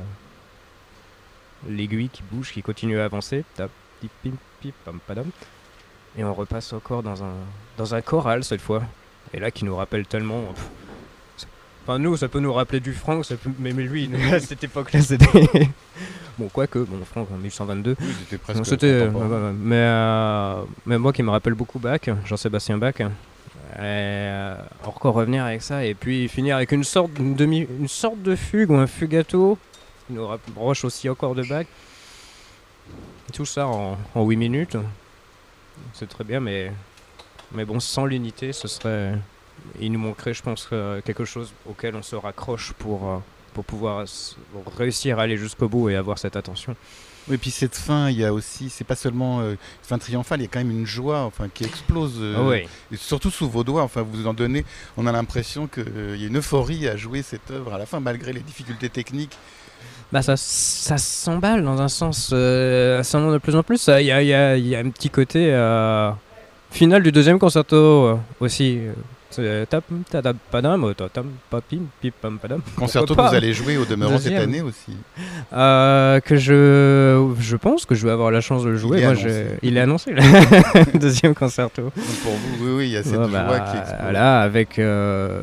l'aiguille 1.67 2.11
qui 2.11 2.23
bouge, 2.31 2.53
qui 2.53 2.63
continue 2.63 3.01
à 3.01 3.07
avancer. 3.07 3.43
Et 6.19 6.25
on 6.25 6.35
repasse 6.35 6.75
encore 6.75 7.03
dans 7.03 7.25
un, 7.25 7.33
dans 7.79 7.95
un 7.95 8.03
choral 8.03 8.45
cette 8.45 8.61
fois. 8.61 8.83
Et 9.33 9.41
là, 9.41 9.51
qui 9.51 9.65
nous 9.65 9.75
rappelle 9.75 10.07
tellement. 10.07 10.43
Enfin, 11.83 11.99
nous, 11.99 12.17
ça 12.17 12.29
peut 12.29 12.39
nous 12.39 12.53
rappeler 12.53 12.79
du 12.79 12.93
Franck, 12.93 13.25
ça 13.25 13.35
peut, 13.37 13.51
mais, 13.59 13.73
mais 13.73 13.83
lui, 13.83 14.09
à 14.33 14.39
cette 14.41 14.63
époque-là, 14.63 15.01
c'était. 15.03 15.49
bon, 16.39 16.49
quoique, 16.49 16.79
bon, 16.79 17.05
Franck 17.05 17.29
en 17.33 17.37
1122. 17.37 17.97
Oui, 18.01 18.07
c'était 18.21 18.39
presque. 18.39 18.59
Donc 18.59 18.67
c'était, 18.67 18.87
euh, 18.87 19.53
mais, 19.53 19.77
euh, 19.77 20.63
mais 20.87 20.99
moi 20.99 21.13
qui 21.13 21.23
me 21.23 21.31
rappelle 21.31 21.55
beaucoup 21.55 21.81
Bach, 21.81 22.01
Jean-Sébastien 22.25 22.79
Bach, 22.79 22.95
et, 23.01 23.05
euh, 23.79 24.55
encore 24.85 25.15
revenir 25.15 25.45
avec 25.45 25.63
ça 25.63 25.85
et 25.85 25.95
puis 25.95 26.29
finir 26.29 26.57
avec 26.57 26.73
une 26.73 26.85
sorte, 26.85 27.11
une 27.19 27.35
demi, 27.35 27.67
une 27.81 27.89
sorte 27.89 28.23
de 28.23 28.37
fugue 28.37 28.71
ou 28.71 28.77
un 28.77 28.87
fugato 28.87 29.59
qui 30.07 30.13
nous 30.13 30.27
rapproche 30.27 30.85
aussi 30.85 31.09
encore 31.09 31.35
de 31.35 31.43
Bach. 31.43 31.67
Tout 33.33 33.47
ça 33.47 33.67
en, 33.67 33.97
en 34.15 34.25
8 34.25 34.37
minutes, 34.37 34.77
c'est 35.95 36.09
très 36.09 36.23
bien, 36.23 36.39
mais, 36.39 36.71
mais 37.53 37.65
bon, 37.65 37.81
sans 37.81 38.05
l'unité, 38.05 38.53
ce 38.53 38.69
serait, 38.69 39.15
il 39.81 39.93
nous 39.93 39.99
manquerait, 39.99 40.35
je 40.35 40.43
pense, 40.43 40.69
euh, 40.73 41.01
quelque 41.05 41.25
chose 41.25 41.53
auquel 41.69 41.95
on 41.97 42.03
se 42.03 42.17
raccroche 42.17 42.73
pour, 42.79 43.09
euh, 43.11 43.17
pour 43.55 43.65
pouvoir 43.65 44.05
réussir 44.77 45.19
à 45.19 45.23
aller 45.23 45.37
jusqu'au 45.37 45.69
bout 45.69 45.89
et 45.91 45.97
avoir 45.97 46.19
cette 46.19 46.37
attention. 46.37 46.75
Oui, 47.29 47.37
puis 47.37 47.53
cette 47.53 47.77
fin, 47.77 48.11
il 48.11 48.19
y 48.19 48.25
a 48.25 48.33
aussi, 48.33 48.69
c'est 48.69 48.83
pas 48.83 48.97
seulement 48.97 49.41
euh, 49.43 49.55
fin 49.85 49.97
triomphale, 49.97 50.41
il 50.41 50.43
y 50.43 50.47
a 50.47 50.49
quand 50.53 50.59
même 50.59 50.73
une 50.73 50.87
joie, 50.87 51.21
enfin, 51.21 51.47
qui 51.53 51.63
explose. 51.65 52.15
euh, 52.19 52.35
Ah 52.65 52.69
et 52.93 52.97
surtout 52.97 53.31
sous 53.31 53.49
vos 53.49 53.63
doigts, 53.63 53.83
enfin, 53.85 54.03
vous 54.03 54.27
en 54.27 54.35
donnez. 54.35 54.65
On 54.97 55.07
a 55.07 55.13
l'impression 55.13 55.69
qu'il 55.69 56.17
y 56.19 56.25
a 56.25 56.27
une 56.27 56.39
euphorie 56.39 56.89
à 56.89 56.97
jouer 56.97 57.23
cette 57.23 57.49
œuvre 57.53 57.75
à 57.75 57.79
la 57.79 57.87
fin, 57.87 58.01
malgré 58.01 58.33
les 58.33 58.41
difficultés 58.41 58.89
techniques. 58.89 59.37
Bah 60.11 60.21
ça, 60.21 60.37
ça 60.37 60.99
s'emballe 60.99 61.63
dans 61.63 61.81
un 61.81 61.89
sens 61.89 62.31
euh, 62.33 62.99
ascendant 63.01 63.31
de 63.33 63.39
plus 63.39 63.55
en 63.55 63.63
plus. 63.63 63.87
Il 63.87 64.05
y 64.07 64.11
a, 64.11 64.21
y 64.23 64.35
a- 64.35 64.57
y 64.59 64.75
a 64.75 64.81
un 64.81 64.91
petit 64.91 65.09
côté 65.09 65.55
euh, 65.55 66.11
final 66.73 67.03
du 67.05 67.13
deuxième 67.13 67.39
concerto 67.39 67.77
euh, 67.77 68.17
aussi. 68.41 68.81
Euh, 69.39 69.65
euh. 69.73 70.33
Concerto 72.77 73.15
que 73.15 73.21
vous 73.21 73.35
allez 73.35 73.53
jouer 73.53 73.77
au 73.77 73.85
demeurant 73.85 74.19
cette 74.19 74.33
année 74.35 74.61
aussi. 74.63 74.97
Euh, 75.53 76.21
que 76.21 76.37
je, 76.37 77.33
je 77.39 77.57
pense 77.57 77.85
que 77.87 77.95
je 77.95 78.05
vais 78.07 78.13
avoir 78.13 78.31
la 78.31 78.41
chance 78.41 78.65
de 78.65 78.71
le 78.71 78.77
jouer. 78.77 78.99
est 78.99 79.03
Moi, 79.03 79.11
annoncé. 79.13 79.29
j'ai- 79.29 79.59
il 79.69 79.77
est 79.77 79.81
annoncé, 79.81 80.13
le 80.13 80.99
deuxième 80.99 81.35
concerto. 81.35 81.83
Donc 81.83 81.93
pour 82.23 82.33
vous, 82.33 82.65
oui, 82.67 82.71
oui, 82.77 82.85
il 82.87 82.93
y 82.93 82.97
a 82.97 83.03
cette 83.03 83.19
Ouais, 83.19 83.29
joie 83.29 83.43
bah, 83.43 83.61
qui 83.71 83.77
explose. 83.79 84.13
Là, 84.13 84.41
avec 84.41 84.79
euh, 84.79 85.43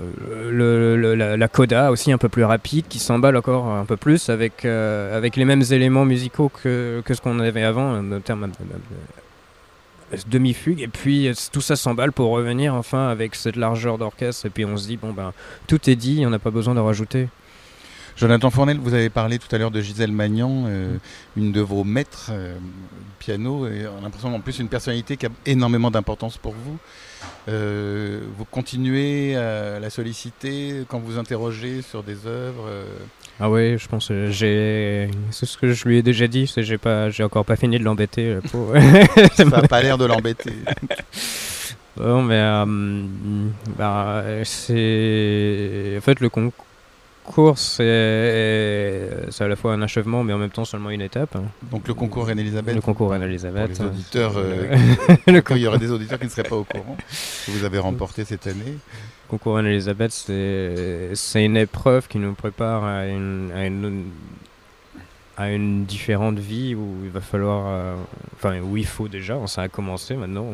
le, 0.51 0.95
le- 0.97 1.15
la, 1.15 1.37
la 1.37 1.47
coda 1.47 1.91
aussi 1.91 2.11
un 2.11 2.17
peu 2.17 2.29
plus 2.29 2.43
rapide, 2.43 2.85
qui 2.87 2.99
s'emballe 2.99 3.35
encore 3.37 3.67
un 3.67 3.85
peu 3.85 3.97
plus, 3.97 4.29
avec, 4.29 4.65
euh, 4.65 5.15
avec 5.17 5.35
les 5.35 5.45
mêmes 5.45 5.63
éléments 5.71 6.05
musicaux 6.05 6.49
que, 6.63 7.01
que 7.05 7.13
ce 7.13 7.21
qu'on 7.21 7.39
avait 7.39 7.63
avant, 7.63 8.01
demi-fugue, 10.27 10.81
et 10.81 10.87
puis 10.87 11.27
euh, 11.27 11.33
tout 11.51 11.61
ça 11.61 11.75
s'emballe 11.75 12.11
pour 12.11 12.31
revenir 12.31 12.73
enfin 12.73 13.07
avec 13.09 13.35
cette 13.35 13.55
largeur 13.55 13.97
d'orchestre, 13.97 14.45
et 14.45 14.49
puis 14.49 14.65
on 14.65 14.77
se 14.77 14.87
dit, 14.87 14.97
bon 14.97 15.13
ben, 15.13 15.33
tout 15.67 15.89
est 15.89 15.95
dit, 15.95 16.23
on 16.25 16.29
n'a 16.29 16.39
pas 16.39 16.51
besoin 16.51 16.75
de 16.75 16.79
rajouter. 16.79 17.29
Jonathan 18.15 18.49
Fournel, 18.49 18.79
vous 18.79 18.93
avez 18.93 19.09
parlé 19.09 19.39
tout 19.39 19.53
à 19.55 19.57
l'heure 19.57 19.71
de 19.71 19.79
Gisèle 19.79 20.11
Magnan, 20.11 20.65
euh, 20.67 20.97
une 21.37 21.53
de 21.53 21.61
vos 21.61 21.85
maîtres 21.85 22.29
euh, 22.31 22.57
piano, 23.17 23.65
et 23.67 23.87
on 23.87 23.99
a 23.99 24.01
l'impression 24.01 24.35
en 24.35 24.41
plus 24.41 24.59
une 24.59 24.67
personnalité 24.67 25.15
qui 25.15 25.25
a 25.25 25.29
énormément 25.45 25.89
d'importance 25.89 26.37
pour 26.37 26.53
vous. 26.53 26.77
Vous 27.47 28.45
continuez 28.45 29.35
à 29.35 29.79
la 29.79 29.89
solliciter 29.89 30.85
quand 30.87 30.99
vous 30.99 31.17
interrogez 31.17 31.81
sur 31.81 32.03
des 32.03 32.27
œuvres. 32.27 32.69
Euh, 33.39 33.45
Ah 33.45 33.49
oui, 33.49 33.77
je 33.77 33.87
pense 33.87 34.07
que 34.07 34.29
j'ai... 34.31 35.09
C'est 35.31 35.45
ce 35.45 35.57
que 35.57 35.71
je 35.73 35.87
lui 35.87 35.97
ai 35.97 36.01
déjà 36.01 36.27
dit, 36.27 36.47
c'est 36.47 36.61
que 36.61 36.67
j'ai 36.67 36.77
pas... 36.77 37.09
j'ai 37.09 37.23
encore 37.23 37.45
pas 37.45 37.55
fini 37.55 37.79
de 37.79 37.83
l'embêter. 37.83 38.35
le 38.35 38.41
pauvre. 38.41 38.75
ça 39.35 39.45
n'a 39.45 39.61
pas 39.61 39.81
l'air 39.81 39.97
de 39.97 40.05
l'embêter. 40.05 40.53
Non, 41.99 42.21
mais 42.21 42.39
euh, 42.39 42.65
bah, 43.77 44.23
c'est 44.45 45.95
en 45.97 46.01
fait 46.01 46.19
le 46.21 46.29
concours, 46.29 47.57
c'est 47.57 49.09
c'est 49.29 49.43
à 49.43 49.47
la 49.47 49.55
fois 49.57 49.73
un 49.73 49.81
achèvement, 49.81 50.23
mais 50.23 50.31
en 50.31 50.37
même 50.37 50.49
temps 50.49 50.63
seulement 50.63 50.91
une 50.91 51.01
étape. 51.01 51.37
Donc 51.71 51.87
le 51.87 51.93
concours 51.93 52.27
Reine-Elisabeth. 52.27 52.75
Le 52.75 52.81
concours 52.81 53.07
pour 53.07 53.11
Reine-Elisabeth. 53.11 53.79
les 53.79 53.85
auditeurs, 53.85 54.33
euh, 54.37 54.77
le 55.27 55.43
il 55.51 55.57
y 55.57 55.67
aura 55.67 55.77
des 55.77 55.91
auditeurs 55.91 56.19
qui 56.19 56.25
ne 56.25 56.29
seraient 56.29 56.47
pas 56.47 56.55
au 56.55 56.63
courant, 56.63 56.95
que 57.45 57.51
vous 57.51 57.65
avez 57.65 57.79
remporté 57.79 58.23
cette 58.23 58.47
année. 58.47 58.77
Concours 59.29 59.55
Reine-Elisabeth, 59.55 60.11
c'est 60.11 61.45
une 61.45 61.57
épreuve 61.57 62.07
qui 62.07 62.17
nous 62.17 62.33
prépare 62.33 62.83
à 62.83 63.07
une, 63.07 63.51
à 65.39 65.49
une 65.51 65.85
différente 65.85 66.37
vie 66.37 66.75
où 66.75 66.97
il 67.05 67.09
va 67.09 67.21
falloir, 67.21 67.63
euh, 67.67 67.95
enfin 68.35 68.59
où 68.59 68.75
il 68.75 68.85
faut 68.85 69.07
déjà, 69.07 69.37
ça 69.47 69.61
a 69.61 69.67
commencé 69.69 70.15
maintenant, 70.15 70.53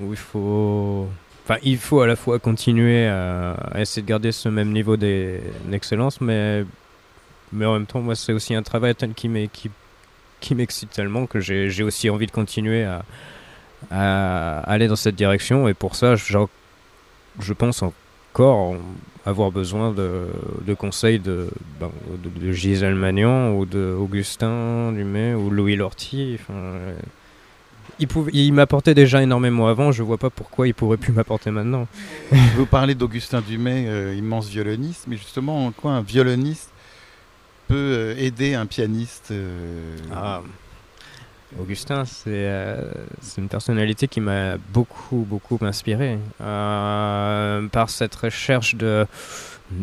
où 0.00 0.10
il 0.12 0.16
faut, 0.16 1.08
enfin 1.44 1.58
il 1.62 1.78
faut 1.78 2.00
à 2.00 2.08
la 2.08 2.16
fois 2.16 2.40
continuer 2.40 3.06
à, 3.06 3.54
essayer 3.76 4.02
de 4.02 4.08
garder 4.08 4.32
ce 4.32 4.48
même 4.48 4.72
niveau 4.72 4.96
d'e- 4.96 5.40
d'excellence, 5.66 6.20
mais 6.20 6.64
mais 7.52 7.64
en 7.64 7.74
même 7.74 7.86
temps 7.86 8.00
moi 8.00 8.16
c'est 8.16 8.32
aussi 8.32 8.56
un 8.56 8.62
travail 8.64 8.96
qui 8.96 9.28
m'excite 9.28 10.90
tellement 10.90 11.26
que 11.26 11.38
j'ai 11.38 11.82
aussi 11.84 12.10
envie 12.10 12.26
de 12.26 12.32
continuer 12.32 12.84
à, 12.84 14.58
aller 14.60 14.88
dans 14.88 14.96
cette 14.96 15.14
direction 15.14 15.68
et 15.68 15.74
pour 15.74 15.94
ça 15.94 16.16
je 17.40 17.52
pense 17.52 17.82
encore 17.82 18.76
avoir 19.24 19.50
besoin 19.52 19.92
de, 19.92 20.26
de 20.66 20.74
conseils 20.74 21.18
de, 21.20 21.48
ben, 21.80 21.90
de, 22.24 22.46
de 22.46 22.52
Gisèle 22.52 22.94
Magnan 22.96 23.52
ou 23.54 23.66
de 23.66 23.94
Augustin 23.98 24.92
Dumay 24.92 25.34
ou 25.34 25.48
Louis 25.50 25.76
Lortie. 25.76 26.36
Enfin, 26.40 26.54
euh, 26.54 26.94
il, 28.00 28.08
pouvait- 28.08 28.32
il 28.34 28.52
m'apportait 28.52 28.94
déjà 28.94 29.22
énormément 29.22 29.68
avant, 29.68 29.92
je 29.92 30.02
vois 30.02 30.18
pas 30.18 30.30
pourquoi 30.30 30.66
il 30.66 30.74
pourrait 30.74 30.96
plus 30.96 31.12
m'apporter 31.12 31.50
maintenant. 31.52 31.86
Vous 32.56 32.66
parlez 32.66 32.94
d'Augustin 32.96 33.40
Dumay, 33.46 33.84
euh, 33.86 34.14
immense 34.16 34.48
violoniste, 34.48 35.04
mais 35.06 35.16
justement, 35.16 35.66
en 35.66 35.70
quoi 35.72 35.92
un 35.92 36.02
violoniste 36.02 36.70
peut 37.68 37.74
euh, 37.76 38.14
aider 38.18 38.54
un 38.54 38.66
pianiste 38.66 39.28
euh, 39.30 39.96
Ah. 40.12 40.42
Augustin, 41.60 42.04
c'est 42.04 42.30
euh, 42.30 42.90
c'est 43.20 43.40
une 43.40 43.48
personnalité 43.48 44.08
qui 44.08 44.20
m'a 44.20 44.56
beaucoup, 44.72 45.26
beaucoup 45.28 45.58
inspiré 45.62 46.18
euh, 46.40 47.66
par 47.68 47.90
cette 47.90 48.14
recherche 48.14 48.74
de, 48.74 49.06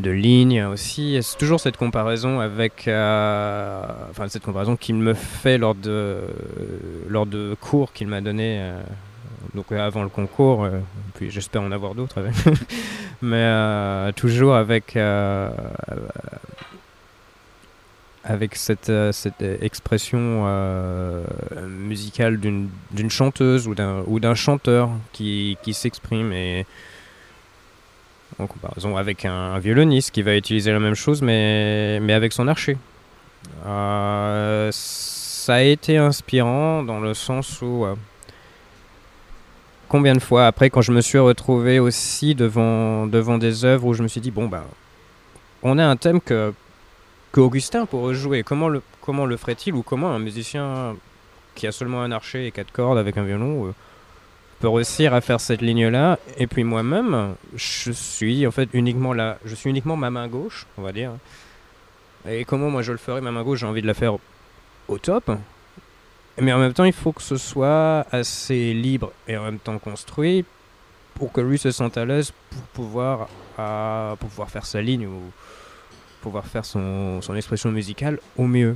lignes 0.04 0.64
aussi. 0.64 1.20
C'est 1.22 1.38
toujours 1.38 1.60
cette 1.60 1.78
comparaison 1.78 2.40
avec, 2.40 2.88
euh, 2.88 3.84
enfin 4.10 4.28
cette 4.28 4.44
comparaison 4.44 4.76
qu'il 4.76 4.96
me 4.96 5.14
fait 5.14 5.58
lors 5.58 5.76
de, 5.76 6.22
lors 7.08 7.26
de 7.26 7.56
cours 7.60 7.94
qu'il 7.94 8.08
m'a 8.08 8.22
donné 8.22 8.62
donc 9.56 9.72
avant 9.72 10.04
le 10.04 10.10
concours, 10.10 10.68
puis 11.16 11.32
j'espère 11.32 11.62
en 11.62 11.72
avoir 11.72 11.96
d'autres. 11.96 12.24
Mais 13.22 14.14
toujours 14.14 14.56
avec 14.56 14.96
avec 18.29 18.55
cette, 18.55 18.91
cette 19.12 19.41
expression 19.41 20.45
musicale 21.67 22.39
d'une 22.39 23.09
chanteuse 23.09 23.67
ou 23.67 24.19
d'un 24.19 24.36
chanteur 24.36 24.89
qui, 25.12 25.57
s'exprime 25.74 26.31
et 26.31 26.65
en 28.38 28.48
comparaison 28.48 28.98
avec 28.98 29.25
un, 29.25 29.59
violoniste 29.59 30.12
qui 30.12 30.21
va 30.21 30.36
utiliser 30.36 30.71
la 30.71 30.79
même 30.79 30.95
chose 30.95 31.21
mais, 31.21 32.00
avec 32.09 32.33
son 32.33 32.48
archer. 32.48 32.77
Euh, 33.65 34.69
ça 34.71 35.55
a 35.55 35.62
été 35.62 35.98
inspirant 35.98 36.83
dans 36.83 37.00
le 37.00 37.13
sens 37.13 37.62
où 37.62 37.86
euh, 37.86 37.95
combien 39.88 40.13
de 40.13 40.19
fois 40.19 40.45
après 40.45 40.69
quand 40.69 40.81
je 40.81 40.91
me 40.91 41.00
suis 41.01 41.17
retrouvé 41.17 41.79
aussi 41.79 42.36
devant, 42.36 43.07
des 43.07 43.65
œuvres 43.65 43.86
où 43.88 43.93
je 43.93 44.03
me 44.03 44.09
suis 44.09 44.21
dit 44.21 44.31
bon 44.31 44.48
ben 44.48 44.63
on 45.63 45.77
a 45.77 45.86
un 45.86 45.95
thème 45.95 46.19
que, 46.19 46.53
que 47.31 47.39
Augustin 47.39 47.86
pourrait 47.86 48.15
jouer 48.15 48.43
comment 48.43 48.69
le, 48.69 48.81
comment 49.01 49.25
le 49.25 49.38
ferait-il 49.38 49.74
ou 49.74 49.83
comment 49.83 50.09
un 50.09 50.19
musicien 50.19 50.95
qui 51.55 51.67
a 51.67 51.71
seulement 51.71 52.01
un 52.01 52.12
archer 52.12 52.48
et 52.48 52.51
quatre 52.51 52.71
cordes 52.71 52.98
avec 52.98 53.17
un 53.17 53.24
violon 53.24 53.67
euh, 53.67 53.74
peut 54.59 54.69
réussir 54.69 55.13
à 55.13 55.21
faire 55.21 55.39
cette 55.39 55.62
ligne-là? 55.62 56.19
Et 56.38 56.48
puis 56.48 56.63
moi-même, 56.63 57.36
je 57.55 57.91
suis 57.91 58.48
en 58.48 58.51
fait 58.51 58.69
uniquement 58.74 59.13
là, 59.13 59.38
je 59.45 59.55
suis 59.55 59.69
uniquement 59.69 59.95
ma 59.95 60.09
main 60.09 60.27
gauche, 60.27 60.65
on 60.77 60.81
va 60.81 60.91
dire. 60.91 61.12
Et 62.27 62.45
comment 62.45 62.69
moi 62.69 62.81
je 62.81 62.91
le 62.91 62.98
ferai, 62.98 63.21
ma 63.21 63.31
main 63.31 63.43
gauche, 63.43 63.59
j'ai 63.59 63.65
envie 63.65 63.81
de 63.81 63.88
la 63.88 63.93
faire 63.93 64.17
au 64.88 64.98
top. 64.98 65.31
Mais 66.41 66.53
en 66.53 66.57
même 66.57 66.74
temps, 66.74 66.86
il 66.86 66.93
faut 66.93 67.12
que 67.12 67.21
ce 67.21 67.36
soit 67.36 68.05
assez 68.12 68.74
libre 68.74 69.12
et 69.27 69.36
en 69.36 69.43
même 69.43 69.59
temps 69.59 69.77
construit 69.77 70.45
pour 71.15 71.33
que 71.33 71.41
lui 71.41 71.57
se 71.57 71.71
sente 71.71 71.98
à 71.98 72.05
l'aise 72.05 72.31
pour 72.50 72.62
pouvoir, 72.74 73.27
pour 74.17 74.29
pouvoir 74.29 74.50
faire 74.50 74.65
sa 74.65 74.81
ligne 74.81 75.05
ou 75.05 75.31
pouvoir 76.22 76.46
faire 76.46 76.66
son, 76.66 77.22
son 77.22 77.36
expression 77.36 77.72
musicale 77.72 78.20
au 78.38 78.46
mieux. 78.46 78.76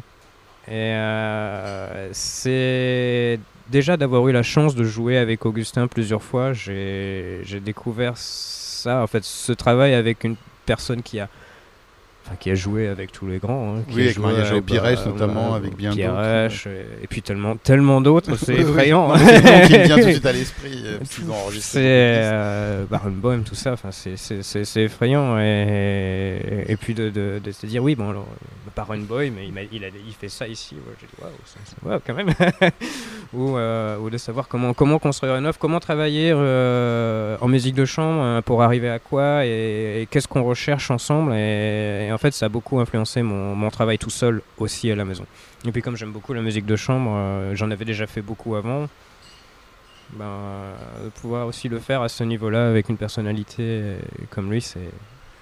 Et 0.67 0.71
euh, 0.71 2.09
c'est 2.13 3.39
déjà 3.69 3.97
d'avoir 3.97 4.27
eu 4.27 4.31
la 4.31 4.43
chance 4.43 4.75
de 4.75 4.83
jouer 4.83 5.17
avec 5.17 5.45
Augustin 5.45 5.87
plusieurs 5.87 6.23
fois, 6.23 6.53
j'ai 6.53 7.61
découvert 7.63 8.13
ça, 8.15 9.01
en 9.01 9.07
fait, 9.07 9.23
ce 9.23 9.51
travail 9.51 9.93
avec 9.93 10.23
une 10.23 10.35
personne 10.65 11.01
qui 11.03 11.19
a 11.19 11.27
Enfin, 12.33 12.37
qui 12.39 12.51
a 12.51 12.55
joué 12.55 12.87
avec 12.87 13.11
tous 13.11 13.27
les 13.27 13.37
grands. 13.37 13.75
Hein, 13.75 13.83
oui, 13.93 14.03
avec 14.03 14.17
Maria 14.17 14.61
Pires 14.61 15.07
notamment, 15.07 15.53
avec 15.53 15.75
bien 15.75 15.91
d'autres. 15.91 16.67
et, 17.01 17.07
puis 17.07 17.21
tellement, 17.21 17.55
tellement 17.57 18.01
d'autres, 18.01 18.35
c'est 18.43 18.55
effrayant. 18.55 19.15
C'est 19.17 19.67
qui 19.67 19.73
me 19.73 19.83
vient 19.83 19.97
tout 19.97 20.05
de 20.05 20.11
suite 20.11 20.25
à 20.25 20.31
l'esprit, 20.31 20.83
euh, 20.85 20.99
C'est 21.59 21.81
euh, 21.83 22.85
Barenboim, 22.89 23.41
tout 23.41 23.55
ça, 23.55 23.75
c'est 23.91 24.81
effrayant. 24.83 25.37
Et, 25.39 26.65
et, 26.67 26.75
puis 26.77 26.93
de, 26.93 27.09
de, 27.09 27.41
de, 27.43 27.51
se 27.51 27.65
dire, 27.65 27.83
oui, 27.83 27.95
bon, 27.95 28.09
alors, 28.09 28.27
Barenboim, 28.75 29.33
il, 29.37 29.53
il, 29.71 29.83
a, 29.83 29.87
il 29.87 30.13
fait 30.13 30.29
ça 30.29 30.47
ici. 30.47 30.75
J'ai 30.99 31.07
dit, 31.07 31.13
waouh, 31.85 31.99
quand 32.05 32.13
même. 32.13 32.33
ou, 33.33 33.57
euh, 33.57 33.97
ou, 33.97 34.09
de 34.09 34.17
savoir 34.17 34.47
comment, 34.47 34.73
comment 34.73 34.99
construire 34.99 35.35
une 35.35 35.45
œuvre, 35.45 35.57
comment 35.57 35.79
travailler 35.79 36.31
euh, 36.33 37.37
en 37.41 37.47
musique 37.47 37.75
de 37.75 37.85
chambre 37.85 38.21
euh, 38.21 38.41
pour 38.41 38.63
arriver 38.63 38.89
à 38.89 38.99
quoi 38.99 39.45
et, 39.45 40.07
qu'est-ce 40.09 40.27
qu'on 40.27 40.43
recherche 40.43 40.91
ensemble. 40.91 41.33
et 41.33 42.09
en 42.11 42.17
fait, 42.23 42.31
ça 42.31 42.45
a 42.45 42.49
beaucoup 42.49 42.79
influencé 42.79 43.21
mon, 43.21 43.53
mon, 43.55 43.69
travail 43.69 43.97
tout 43.97 44.09
seul 44.09 44.41
aussi 44.57 44.89
à 44.89 44.95
la 44.95 45.03
maison. 45.03 45.25
Et 45.65 45.71
puis, 45.71 45.81
comme 45.81 45.97
j'aime 45.97 46.11
beaucoup 46.13 46.33
la 46.33 46.41
musique 46.41 46.65
de 46.65 46.75
chambre, 46.75 47.11
euh, 47.13 47.55
j'en 47.55 47.69
avais 47.69 47.85
déjà 47.85 48.07
fait 48.07 48.21
beaucoup 48.21 48.55
avant. 48.55 48.87
Ben, 50.11 50.73
de 51.03 51.09
pouvoir 51.09 51.47
aussi 51.47 51.69
le 51.69 51.79
faire 51.79 52.01
à 52.01 52.09
ce 52.09 52.23
niveau-là 52.23 52.69
avec 52.69 52.87
une 52.89 52.97
personnalité 52.97 53.95
comme 54.29 54.51
lui, 54.51 54.61
c'est 54.61 54.91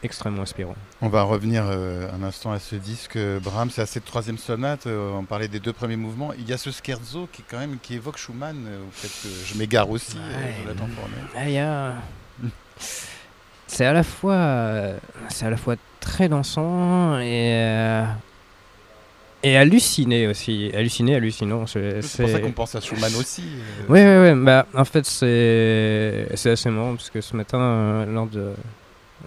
extrêmement 0.02 0.44
inspirant. 0.44 0.76
On 1.02 1.10
va 1.10 1.24
revenir 1.24 1.66
euh, 1.68 2.10
un 2.14 2.24
instant 2.24 2.52
à 2.52 2.60
ce 2.60 2.76
disque 2.76 3.18
Brahms, 3.44 3.70
c'est 3.70 3.82
à 3.82 3.86
cette 3.86 4.06
troisième 4.06 4.38
sonate. 4.38 4.88
Euh, 4.88 5.12
on 5.12 5.26
parlait 5.26 5.50
des 5.50 5.60
deux 5.60 5.74
premiers 5.74 5.98
mouvements. 5.98 6.32
Il 6.34 6.48
y 6.48 6.54
a 6.54 6.58
ce 6.58 6.72
scherzo 6.72 7.28
qui 7.32 7.44
quand 7.44 7.60
même 7.60 7.78
qui 7.82 7.96
évoque 7.96 8.18
Schumann. 8.18 8.58
En 8.88 8.92
fait, 8.92 9.30
je 9.46 9.58
m'égare 9.58 9.90
aussi. 9.90 10.18
Il 11.46 11.52
y 11.52 11.58
a 11.60 11.96
c'est 13.72 13.86
à 13.86 13.94
la 13.94 14.04
fois 14.04 14.96
c'est 15.30 15.46
à 15.46 15.50
la 15.50 15.56
fois 15.56 15.76
très 16.02 16.28
dansant 16.28 17.18
et 17.20 17.54
euh, 17.54 18.04
et 19.44 19.56
halluciné 19.56 20.28
aussi 20.28 20.72
halluciné 20.76 21.16
hallucinant 21.16 21.66
c'est 21.68 22.00
pour 22.18 22.30
ça 22.30 22.40
qu'on 22.40 22.52
pense 22.52 22.76
à 22.76 22.82
Schumann 22.82 23.16
aussi 23.16 23.44
euh. 23.44 23.84
oui 23.88 24.02
oui 24.02 24.34
oui 24.34 24.46
bah 24.46 24.68
en 24.74 24.84
fait 24.84 25.06
c'est 25.06 26.28
c'est 26.36 26.52
assez 26.52 26.70
marrant 26.70 26.96
parce 26.96 27.10
que 27.10 27.22
ce 27.22 27.36
matin 27.36 27.60
euh, 27.62 28.06
lors 28.08 28.28
de 28.28 28.52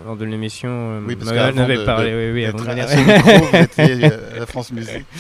lors 0.04 0.16
de 0.16 0.24
l'émission 0.24 1.00
oui, 1.06 1.16
on 1.22 1.58
avait 1.58 1.84
parlé. 1.84 2.14
oui, 2.14 2.32
oui, 2.32 2.44
avant 2.46 2.58
de 2.58 2.64
venir. 2.64 4.12
à 4.34 4.38
la 4.38 4.46
France 4.46 4.72
Musique. 4.72 5.04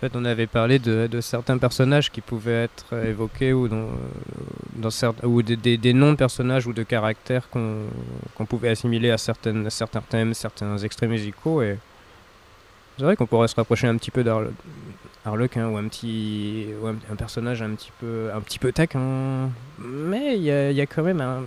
En 0.00 0.08
fait, 0.08 0.16
on 0.16 0.24
avait 0.24 0.46
parlé 0.46 0.78
de, 0.78 1.06
de, 1.08 1.20
certains 1.20 1.58
personnages 1.58 2.10
qui 2.10 2.22
pouvaient 2.22 2.64
être 2.64 2.94
évoqués 3.04 3.52
ou, 3.52 3.68
dans, 3.68 3.88
dans 4.76 4.88
ou 5.24 5.42
des, 5.42 5.76
des, 5.76 5.92
noms 5.92 6.12
de 6.12 6.16
personnages 6.16 6.66
ou 6.66 6.72
de 6.72 6.82
caractères 6.82 7.50
qu'on 7.50 8.46
pouvait 8.48 8.70
assimiler 8.70 9.10
à 9.10 9.18
certaines, 9.18 9.68
certains 9.68 10.00
thèmes, 10.00 10.32
certains 10.32 10.78
extraits 10.78 11.10
musicaux. 11.10 11.60
Et 11.60 11.76
c'est 12.96 13.04
vrai 13.04 13.14
qu'on 13.14 13.26
pourrait 13.26 13.48
se 13.48 13.56
rapprocher 13.56 13.88
un 13.88 13.96
petit 13.98 14.10
peu 14.10 14.24
d'Arlequin 14.24 15.68
ou 15.68 15.76
un 15.76 15.86
petit 15.88 16.68
ou 16.82 16.86
un, 16.86 17.16
personnage 17.16 17.60
un 17.60 17.74
petit 17.74 17.92
peu 18.00 18.30
un 18.34 18.40
petit 18.40 18.58
peu 18.58 18.72
taquin, 18.72 19.50
mais 19.78 20.36
il 20.36 20.42
y 20.42 20.80
a, 20.80 20.86
quand 20.86 21.02
même 21.02 21.20
un, 21.20 21.42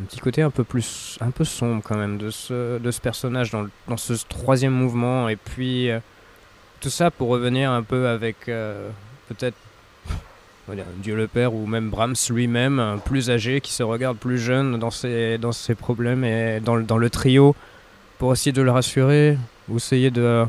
un 0.00 0.04
petit 0.04 0.20
côté 0.20 0.42
un 0.42 0.50
peu 0.50 0.64
plus 0.64 1.18
un 1.20 1.30
peu 1.30 1.44
sombre 1.44 1.82
quand 1.84 1.96
même 1.96 2.18
de 2.18 2.30
ce, 2.30 2.78
de 2.78 2.90
ce 2.90 3.00
personnage 3.00 3.50
dans, 3.50 3.66
dans 3.88 3.96
ce 3.96 4.14
troisième 4.28 4.72
mouvement. 4.72 5.28
Et 5.28 5.36
puis 5.36 5.90
euh, 5.90 6.00
tout 6.80 6.90
ça 6.90 7.10
pour 7.10 7.28
revenir 7.28 7.70
un 7.70 7.82
peu 7.82 8.08
avec 8.08 8.48
euh, 8.48 8.88
peut-être 9.28 9.56
Dieu 10.98 11.16
le 11.16 11.26
Père 11.26 11.54
ou 11.54 11.66
même 11.66 11.90
Brahms 11.90 12.14
lui-même, 12.30 13.00
plus 13.04 13.30
âgé, 13.30 13.60
qui 13.60 13.72
se 13.72 13.82
regarde 13.82 14.16
plus 14.16 14.38
jeune 14.38 14.78
dans 14.78 14.90
ses, 14.90 15.36
dans 15.36 15.52
ses 15.52 15.74
problèmes 15.74 16.24
et 16.24 16.60
dans, 16.60 16.78
dans 16.78 16.98
le 16.98 17.10
trio 17.10 17.54
pour 18.18 18.32
essayer 18.32 18.52
de 18.52 18.62
le 18.62 18.70
rassurer 18.70 19.36
ou 19.68 19.76
essayer 19.76 20.10
de, 20.10 20.46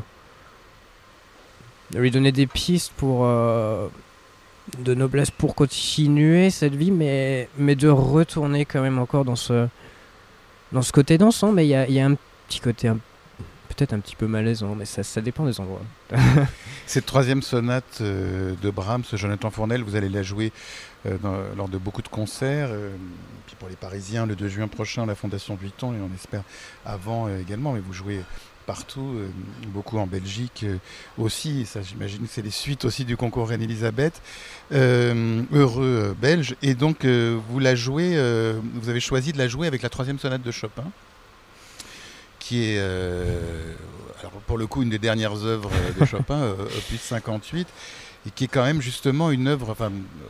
lui 1.92 2.10
donner 2.10 2.32
des 2.32 2.46
pistes 2.46 2.92
pour 2.96 3.24
euh, 3.24 3.88
de 4.78 4.94
noblesse 4.94 5.30
pour 5.30 5.54
continuer 5.54 6.50
cette 6.50 6.74
vie, 6.74 6.90
mais, 6.90 7.48
mais 7.58 7.74
de 7.74 7.88
retourner 7.88 8.64
quand 8.64 8.82
même 8.82 8.98
encore 8.98 9.24
dans 9.24 9.36
ce, 9.36 9.68
dans 10.72 10.82
ce 10.82 10.92
côté 10.92 11.18
dansant. 11.18 11.52
Mais 11.52 11.66
il 11.66 11.70
y 11.70 11.74
a, 11.74 11.88
y 11.88 12.00
a, 12.00 12.06
un 12.06 12.16
petit 12.48 12.60
côté 12.60 12.90
peut-être 13.74 13.92
un 13.92 14.00
petit 14.00 14.16
peu 14.16 14.26
malaisant, 14.26 14.74
mais 14.74 14.84
ça, 14.84 15.02
ça 15.02 15.20
dépend 15.20 15.44
des 15.44 15.60
endroits. 15.60 15.82
Cette 16.86 17.06
troisième 17.06 17.42
sonate 17.42 17.98
euh, 18.00 18.54
de 18.62 18.70
Brahms, 18.70 19.04
Jonathan 19.14 19.50
Fournel, 19.50 19.82
vous 19.82 19.96
allez 19.96 20.08
la 20.08 20.22
jouer 20.22 20.52
euh, 21.06 21.16
lors 21.56 21.68
de 21.68 21.78
beaucoup 21.78 22.02
de 22.02 22.08
concerts. 22.08 22.68
Euh, 22.70 22.90
puis 23.46 23.56
pour 23.58 23.68
les 23.68 23.76
Parisiens, 23.76 24.26
le 24.26 24.36
2 24.36 24.48
juin 24.48 24.68
prochain, 24.68 25.06
la 25.06 25.14
Fondation 25.14 25.54
Vuitton, 25.56 25.92
et 25.92 25.96
on 25.98 26.14
espère 26.14 26.42
avant 26.84 27.28
également, 27.28 27.72
mais 27.72 27.80
vous 27.80 27.92
jouez 27.92 28.20
partout, 28.66 29.14
beaucoup 29.68 29.98
en 29.98 30.06
Belgique 30.06 30.64
aussi. 31.18 31.66
ça, 31.66 31.82
j'imagine, 31.82 32.26
c'est 32.28 32.42
les 32.42 32.50
suites 32.50 32.84
aussi 32.84 33.04
du 33.04 33.16
concours 33.16 33.48
Reine-Elisabeth. 33.48 34.20
heureux 34.72 36.16
belge. 36.20 36.56
Et 36.62 36.74
donc, 36.74 37.04
vous 37.04 37.58
la 37.58 37.74
jouez, 37.74 38.16
vous 38.74 38.88
avez 38.88 39.00
choisi 39.00 39.32
de 39.32 39.38
la 39.38 39.48
jouer 39.48 39.66
avec 39.66 39.82
la 39.82 39.88
troisième 39.88 40.18
sonate 40.18 40.42
de 40.42 40.50
Chopin 40.50 40.84
qui 42.44 42.64
est 42.64 42.78
euh, 42.78 43.72
alors 44.20 44.32
pour 44.46 44.58
le 44.58 44.66
coup 44.66 44.82
une 44.82 44.90
des 44.90 44.98
dernières 44.98 45.44
œuvres 45.44 45.70
de 45.98 46.04
Chopin, 46.06 46.42
euh, 46.42 46.54
opus 46.78 47.00
58, 47.00 47.66
et 48.26 48.30
qui 48.30 48.44
est 48.44 48.48
quand 48.48 48.64
même 48.64 48.82
justement 48.82 49.30
une 49.30 49.48
œuvre, 49.48 49.70
enfin, 49.70 49.86
euh, 49.86 50.23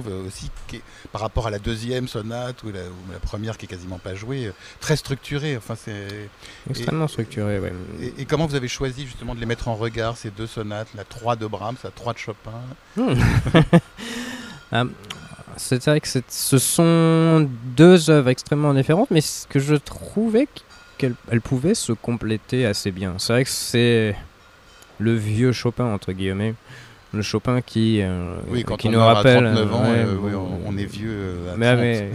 trouve 0.00 0.26
aussi, 0.26 0.50
qui 0.66 0.80
par 1.12 1.20
rapport 1.20 1.46
à 1.46 1.50
la 1.50 1.58
deuxième 1.58 2.08
sonate 2.08 2.62
ou 2.64 2.72
la, 2.72 3.18
première 3.20 3.56
qui 3.56 3.66
est 3.66 3.68
quasiment 3.68 3.98
pas 3.98 4.14
jouée, 4.14 4.50
très 4.80 4.96
structurée. 4.96 5.56
Enfin, 5.56 5.76
c'est 5.76 6.28
extrêmement 6.68 7.08
structuré. 7.08 7.60
Ouais. 7.60 7.72
Et, 8.18 8.24
comment 8.24 8.46
vous 8.46 8.56
avez 8.56 8.68
choisi 8.68 9.06
justement 9.06 9.34
de 9.34 9.40
les 9.40 9.46
mettre 9.46 9.68
en 9.68 9.74
regard 9.74 10.16
ces 10.16 10.30
deux 10.30 10.46
sonates, 10.46 10.88
la 10.96 11.04
3 11.04 11.36
de 11.36 11.46
Brahms, 11.46 11.76
la 11.84 11.90
3 11.90 12.12
de 12.12 12.18
Chopin? 12.18 12.50
Hmm. 12.96 13.14
ah, 14.72 14.84
C'est 15.56 15.84
vrai 15.84 16.00
que 16.00 16.08
ce 16.08 16.58
sont 16.58 17.48
deux 17.76 18.10
œuvres 18.10 18.28
extrêmement 18.28 18.74
différentes, 18.74 19.12
mais 19.12 19.20
ce 19.20 19.46
que 19.46 19.60
je 19.60 19.76
trouvais 19.76 20.48
qu'elle 20.98 21.14
elle 21.30 21.40
pouvait 21.40 21.76
se 21.76 21.92
compléter 21.92 22.66
assez 22.66 22.90
bien. 22.90 23.14
C'est 23.18 23.32
vrai 23.32 23.44
que 23.44 23.50
c'est 23.50 24.16
le 24.98 25.14
vieux 25.14 25.52
Chopin, 25.52 25.84
entre 25.84 26.10
guillemets. 26.10 26.54
Le 27.14 27.22
Chopin 27.22 27.60
qui, 27.60 28.00
euh, 28.02 28.34
oui, 28.48 28.64
quand 28.64 28.76
qui 28.76 28.88
on 28.88 28.92
nous 28.92 28.98
rappelle. 28.98 29.46
À 29.46 29.52
39 29.52 29.74
ans, 29.74 29.82
euh, 29.86 30.16
on, 30.66 30.76
est 30.76 30.84
vieux. 30.84 31.10
Euh, 31.12 31.54
à 31.54 31.56
mais, 31.56 32.10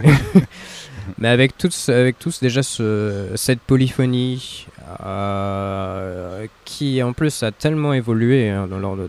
Mais 1.18 1.28
avec 1.28 1.56
tous, 1.56 1.88
avec 1.88 2.18
tous 2.18 2.40
déjà 2.40 2.62
ce, 2.62 3.28
cette 3.34 3.60
polyphonie 3.60 4.66
euh, 5.04 6.46
qui 6.64 7.02
en 7.02 7.12
plus 7.12 7.42
a 7.42 7.50
tellement 7.52 7.92
évolué 7.92 8.48
hein, 8.48 8.68
lors, 8.70 8.96
de, 8.96 9.08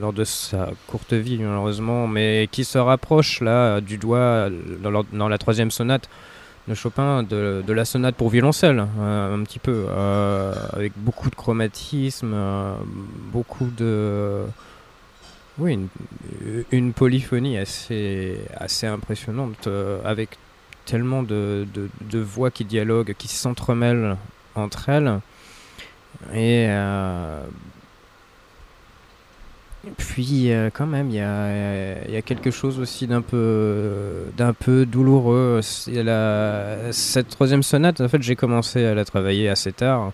lors, 0.00 0.12
de, 0.12 0.24
sa 0.24 0.70
courte 0.86 1.12
vie 1.12 1.38
malheureusement, 1.38 2.06
mais 2.06 2.48
qui 2.50 2.64
se 2.64 2.78
rapproche 2.78 3.40
là 3.40 3.80
du 3.80 3.98
doigt 3.98 4.48
dans, 4.82 5.04
dans 5.12 5.28
la 5.28 5.38
troisième 5.38 5.70
sonate 5.70 6.08
de 6.68 6.74
Chopin 6.74 7.22
de, 7.22 7.72
la 7.72 7.84
sonate 7.84 8.14
pour 8.14 8.28
violoncelle, 8.28 8.78
hein, 8.80 9.30
un 9.32 9.42
petit 9.44 9.58
peu, 9.58 9.86
euh, 9.88 10.54
avec 10.72 10.92
beaucoup 10.96 11.30
de 11.30 11.34
chromatisme, 11.34 12.32
euh, 12.34 12.74
beaucoup 13.32 13.70
de... 13.76 14.42
Oui, 15.58 15.76
une, 16.70 16.92
polyphonie 16.92 17.58
assez, 17.58 18.38
assez 18.56 18.86
impressionnante, 18.86 19.66
euh, 19.66 19.98
avec 20.04 20.38
tellement 20.84 21.24
de, 21.24 21.66
voix 22.14 22.50
qui 22.52 22.64
dialoguent, 22.64 23.14
qui 23.18 23.28
s'entremêlent 23.28 24.16
entre 24.54 24.88
elles. 24.88 25.18
Et 26.32 26.68
puis 29.96 30.52
euh, 30.52 30.70
quand 30.72 30.86
même, 30.86 31.08
il 31.10 31.16
y 31.16 31.20
a, 31.20 32.22
quelque 32.22 32.50
chose 32.50 32.80
aussi 32.80 33.06
d'un 33.06 33.22
peu, 33.22 34.24
d'un 34.36 34.52
peu 34.52 34.84
douloureux. 34.84 35.60
Cette 35.62 37.28
troisième 37.28 37.62
sonate, 37.62 38.00
en 38.00 38.08
fait, 38.08 38.22
j'ai 38.22 38.36
commencé 38.36 38.84
à 38.84 38.94
la 38.94 39.04
travailler 39.04 39.48
assez 39.48 39.72
tard. 39.72 40.12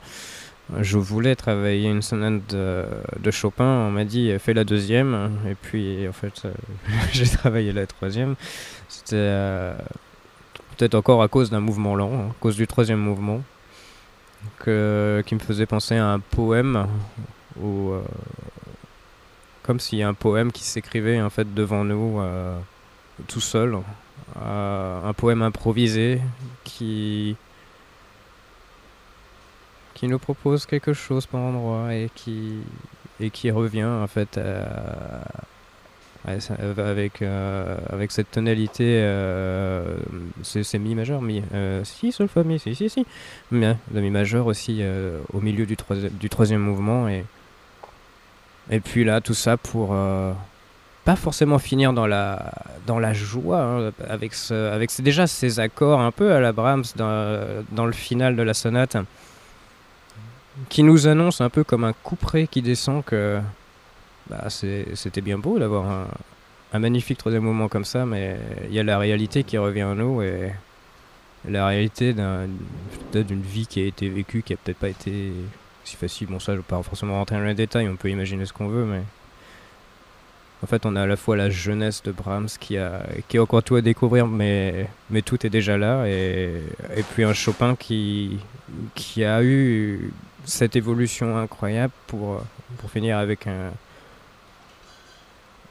Je 0.81 0.96
voulais 0.98 1.35
travailler 1.35 1.88
une 1.88 2.03
sonate 2.03 2.55
de, 2.55 3.31
Chopin. 3.31 3.64
On 3.64 3.90
m'a 3.90 4.05
dit 4.05 4.33
fais 4.38 4.55
la 4.55 4.64
deuxième, 4.64 5.31
et 5.48 5.55
puis 5.55 6.07
en 6.09 6.12
fait, 6.12 6.42
euh, 6.44 6.53
j'ai 7.12 7.27
travaillé 7.27 7.72
la 7.72 7.87
troisième. 7.87 8.35
C'était 8.88 9.16
euh, 9.16 9.74
peut-être 10.77 10.94
encore 10.94 11.22
à 11.22 11.29
cause 11.29 11.50
d'un 11.50 11.61
mouvement 11.61 11.94
lent, 11.94 12.31
à 12.31 12.35
cause 12.40 12.57
du 12.57 12.66
troisième 12.66 13.00
mouvement, 13.00 13.42
que, 14.59 15.22
qui 15.27 15.35
me 15.35 15.40
faisait 15.40 15.66
penser 15.66 15.96
à 15.96 16.07
un 16.07 16.18
poème 16.18 16.87
où 17.61 17.92
comme 19.64 19.81
s'il 19.81 19.98
y 19.98 20.03
a 20.03 20.09
un 20.09 20.14
poème 20.14 20.53
qui 20.53 20.62
s'écrivait 20.62 21.20
en 21.20 21.31
fait 21.31 21.53
devant 21.53 21.85
nous 21.85 22.20
euh, 22.20 22.57
tout 23.27 23.40
seul, 23.40 23.79
euh, 24.37 25.09
un 25.09 25.12
poème 25.14 25.42
improvisé 25.42 26.20
qui 26.62 27.37
qui 29.94 30.07
nous 30.07 30.18
propose 30.18 30.66
quelque 30.66 30.92
chose 30.92 31.27
par 31.27 31.40
endroit 31.40 31.94
et 31.94 32.11
qui 32.14 32.59
et 33.20 33.31
qui 33.31 33.50
revient 33.50 33.85
en 33.85 34.07
fait 34.07 34.38
avec 36.27 37.22
euh, 37.22 37.79
avec 37.88 38.12
cette 38.12 38.31
tonalité 38.31 39.00
c'est 40.42 40.79
mi 40.79 40.94
majeur 40.94 41.22
mi 41.22 41.42
si 41.85 42.12
sol 42.12 42.29
fa 42.29 42.44
mi 42.44 42.59
si 42.59 42.74
si 42.74 42.90
si. 42.90 43.07
Mais 43.50 43.77
mi 43.92 44.11
majeur 44.11 44.46
aussi 44.46 44.83
au 45.33 45.40
milieu 45.40 45.64
du, 45.64 45.77
du 46.20 46.29
troisième 46.29 46.61
mouvement 46.61 47.09
et 47.09 47.24
et 48.70 48.81
puis 48.81 49.05
là, 49.05 49.20
tout 49.20 49.35
ça 49.35 49.57
pour 49.57 49.90
euh, 49.92 50.33
pas 51.05 51.16
forcément 51.16 51.59
finir 51.59 51.92
dans 51.92 52.07
la, 52.07 52.53
dans 52.87 52.98
la 52.98 53.12
joie, 53.12 53.61
hein, 53.62 53.92
avec, 54.09 54.33
avec 54.50 54.90
déjà 55.03 55.27
ces 55.27 55.61
accords 55.61 56.00
un 56.00 56.11
peu 56.11 56.33
à 56.33 56.40
la 56.40 56.53
Brahms 56.53 56.85
dans, 56.96 57.87
le 57.87 57.92
final 57.92 58.37
de 58.37 58.42
la 58.42 58.55
sonate, 58.55 58.96
qui 60.68 60.83
nous 60.83 61.07
annonce 61.07 61.40
un 61.40 61.50
peu 61.50 61.64
comme 61.64 61.85
un 61.85 61.92
couperet 61.92 62.46
qui 62.46 62.62
descend 62.62 63.05
que 63.05 63.40
bah, 64.31 64.48
c'était 64.48 65.20
bien 65.20 65.37
beau 65.37 65.59
d'avoir 65.59 65.90
un, 65.90 66.07
un, 66.72 66.79
magnifique 66.79 67.18
troisième 67.18 67.42
moment 67.42 67.68
comme 67.68 67.85
ça, 67.85 68.07
mais 68.07 68.38
il 68.68 68.74
y 68.74 68.81
a 68.81 68.83
la 68.83 68.98
réalité 68.98 69.44
qui 69.44 69.59
revient 69.59 69.83
à 69.83 69.94
nous 69.94 70.22
et 70.22 70.53
la 71.46 71.66
réalité 71.66 72.14
d'une 72.14 73.42
vie 73.42 73.66
qui 73.66 73.83
a 73.83 73.87
été 73.87 74.09
vécue, 74.09 74.42
qui 74.42 74.55
a 74.55 74.57
peut-être 74.57 74.79
pas 74.79 74.88
été 74.88 75.33
si 75.85 75.97
facile. 75.97 76.29
Bon, 76.29 76.38
ça, 76.38 76.53
je 76.53 76.59
ne 76.59 76.62
vais 76.62 76.66
pas 76.66 76.83
forcément 76.83 77.14
rentrer 77.14 77.37
dans 77.37 77.44
les 77.44 77.55
détails, 77.55 77.88
on 77.88 77.97
peut 77.97 78.11
imaginer 78.11 78.47
ce 78.47 78.53
qu'on 78.53 78.68
veut, 78.68 78.85
mais. 78.85 79.03
En 80.62 80.66
fait, 80.66 80.87
on 80.87 80.97
a 80.97 81.03
à 81.03 81.07
la 81.07 81.16
fois 81.16 81.37
la 81.37 81.51
jeunesse 81.51 82.03
de 82.03 82.11
Brahms 82.11 82.49
qui 82.59 82.79
a, 82.79 83.03
qui 83.29 83.37
a 83.37 83.42
encore 83.42 83.62
tout 83.62 83.77
à 83.77 83.83
découvrir, 83.83 84.27
mais, 84.27 84.88
mais 85.11 85.20
tout 85.20 85.44
est 85.44 85.51
déjà 85.51 85.77
là, 85.77 86.07
et, 86.07 86.62
et 86.97 87.03
puis 87.03 87.25
un 87.25 87.35
Chopin 87.35 87.77
qui, 87.77 88.38
qui 88.94 89.25
a 89.25 89.42
eu 89.42 90.11
cette 90.47 90.75
évolution 90.75 91.37
incroyable 91.37 91.92
pour, 92.07 92.42
pour 92.79 92.90
finir 92.90 93.18
avec 93.18 93.47
un, 93.47 93.73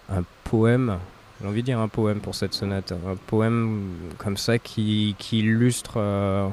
un 0.10 0.23
poème, 0.43 0.99
j'ai 1.41 1.47
envie 1.47 1.62
de 1.62 1.65
dire 1.65 1.80
un 1.80 1.88
poème 1.88 2.19
pour 2.19 2.36
cette 2.36 2.54
sonate, 2.54 2.91
un 2.91 3.15
poème 3.28 3.95
comme 4.17 4.38
ça 4.38 4.60
qui, 4.60 5.15
qui 5.17 5.39
illustre. 5.39 5.93
Euh, 5.97 6.49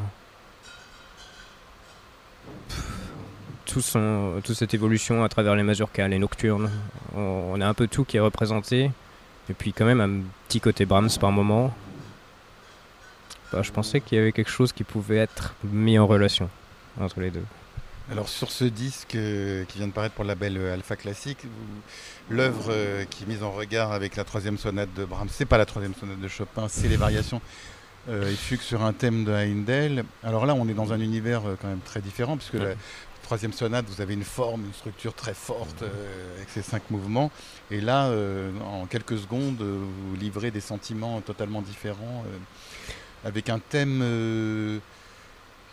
tout 3.71 3.81
son, 3.81 4.41
toute 4.45 4.57
cette 4.57 4.75
évolution 4.75 5.23
à 5.23 5.29
travers 5.29 5.55
les 5.55 5.63
mazurkas, 5.63 6.09
les 6.09 6.19
nocturnes. 6.19 6.71
On, 7.15 7.61
a 7.61 7.67
un 7.67 7.75
peu 7.75 7.87
tout 7.87 8.05
qui 8.05 8.17
est 8.17 8.21
représenté. 8.21 8.91
Et 9.49 9.55
puis 9.55 9.73
quand 9.73 9.85
même 9.85 10.01
un 10.01 10.23
petit 10.49 10.61
côté 10.61 10.87
Brahms 10.87 11.11
par 11.21 11.31
moment. 11.31 11.73
Bah, 13.53 13.63
je 13.63 13.71
pensais 13.71 14.01
qu'il 14.01 14.19
y 14.19 14.21
avait 14.21 14.33
quelque 14.33 14.51
chose 14.51 14.73
qui 14.73 14.85
pouvait 14.85 15.17
être 15.17 15.55
mis 15.65 15.99
en 15.99 16.07
relation 16.07 16.49
entre 17.01 17.21
les 17.21 17.31
deux. 17.31 17.45
Alors 18.11 18.29
sur 18.29 18.51
ce 18.51 18.65
disque 18.65 19.15
euh, 19.15 19.65
qui 19.67 19.79
vient 19.79 19.87
de 19.87 19.93
paraître 19.93 20.17
pour 20.17 20.25
le 20.25 20.29
label 20.29 20.57
euh, 20.57 20.75
Alpha 20.75 20.97
Classique, 20.97 21.47
l'œuvre 22.29 22.67
euh, 22.71 23.05
qui 23.05 23.23
est 23.23 23.27
mise 23.27 23.45
en 23.45 23.53
regard 23.53 23.93
avec 23.93 24.17
la 24.17 24.25
troisième 24.25 24.59
sonate 24.59 24.93
de 24.95 25.05
Brahms, 25.05 25.29
c'est 25.31 25.47
pas 25.47 25.59
la 25.59 25.67
troisième 25.67 25.95
sonate 25.95 26.21
de 26.21 26.29
Chopin, 26.29 26.67
c'est 26.69 26.89
les 26.89 26.97
variations 26.97 27.41
et 28.09 28.35
fugues 28.35 28.63
sur 28.63 28.83
un 28.83 28.93
thème 28.95 29.25
de 29.25 29.31
Heindel. 29.31 30.05
Alors 30.25 30.47
là, 30.47 30.55
on 30.55 30.67
est 30.69 30.75
dans 30.75 30.93
un 30.93 31.01
univers 31.01 31.43
quand 31.61 31.69
même 31.69 31.83
très 31.85 32.01
différent 32.01 32.37
puisque 32.37 32.55
la, 32.55 32.75
troisième 33.31 33.53
sonate, 33.53 33.87
vous 33.89 34.01
avez 34.01 34.15
une 34.15 34.25
forme, 34.25 34.65
une 34.65 34.73
structure 34.73 35.15
très 35.15 35.35
forte 35.35 35.83
euh, 35.83 36.37
avec 36.37 36.49
ces 36.49 36.63
cinq 36.63 36.91
mouvements. 36.91 37.31
Et 37.71 37.81
là, 37.81 38.07
euh, 38.07 38.51
en 38.61 38.87
quelques 38.87 39.19
secondes, 39.19 39.61
euh, 39.61 39.79
vous 39.79 40.17
livrez 40.17 40.51
des 40.51 40.61
sentiments 40.61 41.21
totalement 41.21 41.63
différents, 41.63 42.25
avec 43.25 43.49
un 43.49 43.61
thème 43.61 44.01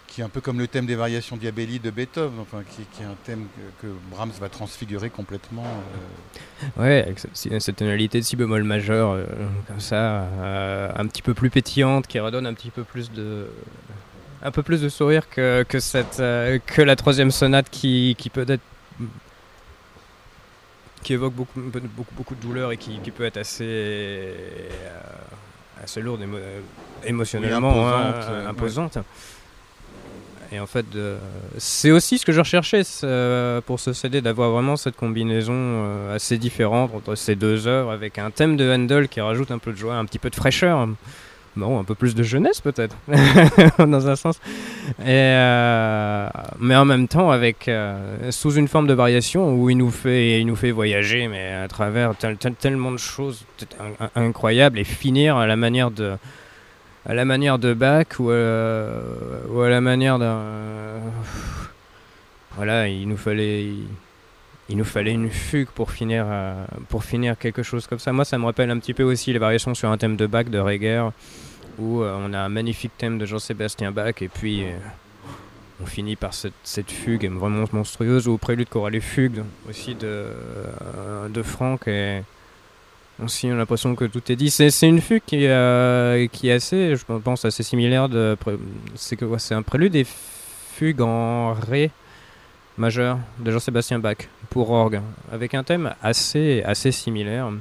qui 0.05 0.21
est 0.21 0.23
un 0.23 0.29
peu 0.29 0.39
comme 0.39 0.59
le 0.59 0.67
thème 0.67 0.85
des 0.85 0.95
variations 0.95 1.35
diabelli 1.35 1.79
de 1.79 1.89
Beethoven, 1.89 2.39
enfin, 2.39 2.61
qui, 2.69 3.01
est 3.01 3.05
un 3.05 3.15
thème 3.23 3.47
que, 3.81 3.87
Brahms 4.11 4.33
va 4.39 4.49
transfigurer 4.49 5.09
complètement. 5.09 5.65
Ouais, 6.77 7.05
avec 7.05 7.19
cette, 7.33 7.75
tonalité 7.75 8.19
de 8.19 8.23
si 8.23 8.35
bémol 8.35 8.63
majeur, 8.65 9.17
comme 9.67 9.79
ça, 9.79 10.27
un 10.95 11.07
petit 11.07 11.23
peu 11.23 11.33
plus 11.33 11.49
pétillante, 11.49 12.05
qui 12.05 12.19
redonne 12.19 12.45
un 12.45 12.53
petit 12.53 12.69
peu 12.69 12.83
plus 12.83 13.11
de 13.11 13.47
un 14.41 14.51
peu 14.51 14.63
plus 14.63 14.81
de 14.81 14.89
sourire 14.89 15.29
que, 15.29 15.63
que, 15.63 15.79
cette, 15.79 16.19
euh, 16.19 16.59
que 16.65 16.81
la 16.81 16.95
troisième 16.95 17.31
sonate 17.31 17.69
qui, 17.69 18.15
qui 18.17 18.29
peut 18.29 18.45
être 18.47 18.61
qui 21.03 21.13
évoque 21.13 21.33
beaucoup, 21.33 21.61
beaucoup, 21.61 22.15
beaucoup 22.15 22.35
de 22.35 22.41
douleur 22.41 22.71
et 22.71 22.77
qui, 22.77 22.99
qui 22.99 23.11
peut 23.11 23.23
être 23.23 23.37
assez, 23.37 23.63
euh, 23.63 24.33
assez 25.81 26.01
lourde 26.01 26.21
émotionnellement, 27.05 27.97
imposante. 28.47 28.97
Hein, 28.97 29.05
et 30.51 30.59
en 30.59 30.65
fait, 30.65 30.85
c'est 31.57 31.91
aussi 31.91 32.17
ce 32.17 32.25
que 32.25 32.31
je 32.31 32.39
recherchais 32.39 32.83
pour 33.65 33.79
ce 33.79 33.93
CD, 33.93 34.21
d'avoir 34.21 34.51
vraiment 34.51 34.77
cette 34.77 34.95
combinaison 34.95 35.53
euh, 35.53 36.15
assez 36.15 36.37
différente 36.37 36.91
entre 36.93 37.15
ces 37.15 37.35
deux 37.35 37.67
œuvres, 37.67 37.91
avec 37.91 38.17
un 38.17 38.31
thème 38.31 38.55
de 38.55 38.69
Handel 38.71 39.09
qui 39.09 39.19
rajoute 39.19 39.51
un 39.51 39.59
peu 39.59 39.71
de 39.71 39.77
joie, 39.77 39.95
un 39.95 40.05
petit 40.05 40.19
peu 40.19 40.29
de 40.29 40.35
fraîcheur 40.35 40.87
un 41.61 41.83
peu 41.83 41.95
plus 41.95 42.15
de 42.15 42.23
jeunesse 42.23 42.61
peut-être, 42.61 42.95
dans 43.79 44.07
un 44.07 44.15
sens. 44.15 44.39
Euh, 45.01 46.29
mais 46.59 46.75
en 46.75 46.85
même 46.85 47.07
temps, 47.07 47.31
avec 47.31 47.67
euh, 47.67 48.31
sous 48.31 48.53
une 48.53 48.67
forme 48.67 48.87
de 48.87 48.93
variation 48.93 49.53
où 49.53 49.69
il 49.69 49.77
nous 49.77 49.91
fait, 49.91 50.39
il 50.39 50.45
nous 50.45 50.55
fait 50.55 50.71
voyager, 50.71 51.27
mais 51.27 51.53
à 51.53 51.67
travers 51.67 52.13
tellement 52.59 52.91
de 52.91 52.97
choses 52.97 53.45
incroyables 54.15 54.79
et 54.79 54.83
finir 54.83 55.37
à 55.37 55.47
la 55.47 55.55
manière 55.55 55.91
de, 55.91 56.13
à 57.05 57.13
la 57.13 57.25
manière 57.25 57.59
de 57.59 57.73
Bach 57.73 58.19
ou, 58.19 58.31
euh, 58.31 59.01
à 59.65 59.69
la 59.69 59.81
manière 59.81 60.19
d'un, 60.19 60.41
voilà, 62.55 62.87
il 62.87 63.07
nous 63.07 63.17
fallait 63.17 63.67
nous 64.75 64.83
fallait 64.83 65.13
une 65.13 65.29
fugue 65.29 65.69
pour 65.69 65.91
finir, 65.91 66.25
pour 66.89 67.03
finir 67.03 67.37
quelque 67.37 67.63
chose 67.63 67.87
comme 67.87 67.99
ça. 67.99 68.11
Moi, 68.11 68.25
ça 68.25 68.37
me 68.37 68.45
rappelle 68.45 68.69
un 68.69 68.79
petit 68.79 68.93
peu 68.93 69.03
aussi 69.03 69.31
les 69.31 69.39
variations 69.39 69.73
sur 69.73 69.89
un 69.89 69.97
thème 69.97 70.17
de 70.17 70.27
Bach 70.27 70.45
de 70.45 70.59
Reger, 70.59 71.09
où 71.79 72.01
euh, 72.01 72.17
on 72.19 72.33
a 72.33 72.39
un 72.39 72.49
magnifique 72.49 72.91
thème 72.97 73.17
de 73.17 73.25
Jean-Sébastien 73.25 73.91
Bach 73.91 74.21
et 74.21 74.27
puis 74.27 74.63
euh, 74.63 74.77
on 75.81 75.85
finit 75.85 76.15
par 76.15 76.33
cette, 76.33 76.91
fugue 76.91 77.29
vraiment 77.31 77.65
monstrueuse, 77.71 78.27
ou 78.27 78.33
au 78.33 78.37
prélude 78.37 78.67
qu'aura 78.67 78.89
les 78.89 78.99
fugues 78.99 79.43
aussi 79.69 79.93
de, 79.95 80.05
euh, 80.05 81.29
de 81.29 81.43
Franck. 81.43 81.87
Et 81.87 82.23
aussi, 83.23 83.47
on 83.47 83.53
a 83.53 83.57
l'impression 83.57 83.95
que 83.95 84.05
tout 84.05 84.31
est 84.31 84.35
dit. 84.35 84.49
C'est, 84.49 84.71
une 84.87 85.01
fugue 85.01 85.21
qui, 85.25 85.45
est 85.45 86.51
assez, 86.51 86.95
je 86.95 87.05
pense, 87.19 87.45
assez 87.45 87.63
similaire. 87.63 88.09
C'est, 88.95 89.19
c'est 89.37 89.55
un 89.55 89.61
prélude 89.61 89.93
des 89.93 90.05
fugues 90.05 91.01
en 91.01 91.53
Ré 91.53 91.91
majeur 92.77 93.17
de 93.39 93.51
Jean-Sébastien 93.51 93.99
Bach 93.99 94.17
pour 94.49 94.71
orgue, 94.71 95.01
avec 95.31 95.53
un 95.53 95.63
thème 95.63 95.93
assez, 96.01 96.63
assez 96.63 96.91
similaire. 96.91 97.51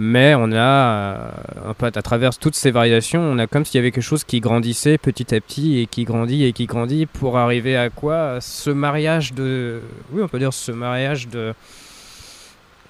Mais 0.00 0.34
on 0.36 0.52
a, 0.52 1.32
en 1.66 1.74
fait, 1.74 1.96
à 1.96 2.02
travers 2.02 2.36
toutes 2.38 2.54
ces 2.54 2.70
variations, 2.70 3.20
on 3.20 3.38
a 3.40 3.48
comme 3.48 3.64
s'il 3.64 3.76
y 3.76 3.78
avait 3.80 3.90
quelque 3.90 4.02
chose 4.02 4.22
qui 4.22 4.38
grandissait 4.38 4.96
petit 4.96 5.34
à 5.34 5.40
petit 5.40 5.80
et 5.80 5.86
qui 5.86 6.04
grandit 6.04 6.44
et 6.44 6.52
qui 6.52 6.66
grandit 6.66 7.06
pour 7.06 7.36
arriver 7.36 7.76
à 7.76 7.90
quoi? 7.90 8.40
Ce 8.40 8.70
mariage 8.70 9.32
de, 9.32 9.80
oui, 10.12 10.22
on 10.22 10.28
peut 10.28 10.38
dire 10.38 10.52
ce 10.52 10.70
mariage 10.70 11.28
de 11.28 11.52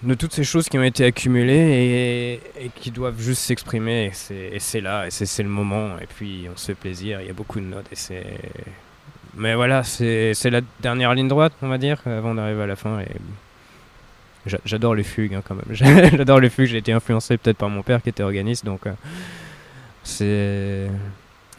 de 0.02 0.14
toutes 0.14 0.32
ces 0.32 0.44
choses 0.44 0.68
qui 0.68 0.78
ont 0.78 0.82
été 0.82 1.04
accumulées 1.04 2.40
et, 2.60 2.70
qui 2.76 2.90
doivent 2.90 3.20
juste 3.20 3.42
s'exprimer. 3.42 4.12
Et 4.30 4.58
c'est 4.60 4.80
là, 4.80 5.06
et 5.06 5.10
c'est 5.10 5.42
le 5.42 5.48
moment. 5.48 5.98
Et 5.98 6.06
puis 6.06 6.46
on 6.52 6.56
se 6.56 6.66
fait 6.66 6.74
plaisir, 6.74 7.20
il 7.20 7.26
y 7.26 7.30
a 7.30 7.32
beaucoup 7.32 7.58
de 7.58 7.64
notes. 7.64 7.86
Et 7.90 7.96
c'est... 7.96 8.38
Mais 9.38 9.54
voilà, 9.54 9.84
c'est 9.84 10.34
la 10.50 10.60
dernière 10.80 11.14
ligne 11.14 11.28
droite, 11.28 11.52
on 11.62 11.68
va 11.68 11.78
dire, 11.78 12.00
avant 12.06 12.34
d'arriver 12.34 12.62
à 12.62 12.66
la 12.66 12.76
fin. 12.76 13.00
J'adore 14.64 14.94
les 14.94 15.04
fugues 15.04 15.34
hein, 15.34 15.42
quand 15.46 15.54
même. 15.54 15.74
j'adore 16.16 16.40
les 16.40 16.50
fugues, 16.50 16.66
j'ai 16.66 16.78
été 16.78 16.92
influencé 16.92 17.36
peut-être 17.36 17.58
par 17.58 17.68
mon 17.68 17.82
père 17.82 18.02
qui 18.02 18.08
était 18.08 18.22
organiste. 18.22 18.64
Donc 18.64 18.86
euh, 18.86 18.92
c'est... 20.02 20.90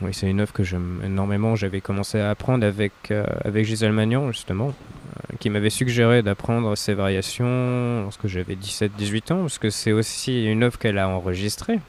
Oui, 0.02 0.14
c'est 0.14 0.30
une 0.30 0.40
œuvre 0.40 0.54
que 0.54 0.64
j'aime 0.64 1.02
énormément. 1.04 1.56
J'avais 1.56 1.82
commencé 1.82 2.20
à 2.20 2.30
apprendre 2.30 2.66
avec, 2.66 2.94
euh, 3.12 3.26
avec 3.44 3.66
Gisèle 3.66 3.92
Magnan, 3.92 4.32
justement, 4.32 4.70
euh, 4.70 5.36
qui 5.40 5.50
m'avait 5.50 5.70
suggéré 5.70 6.24
d'apprendre 6.24 6.74
ces 6.78 6.94
variations 6.94 8.04
lorsque 8.04 8.28
j'avais 8.28 8.56
17-18 8.56 9.34
ans, 9.34 9.42
parce 9.42 9.58
que 9.58 9.70
c'est 9.70 9.92
aussi 9.92 10.46
une 10.46 10.64
œuvre 10.64 10.80
qu'elle 10.80 10.98
a 10.98 11.10
enregistrée. 11.10 11.80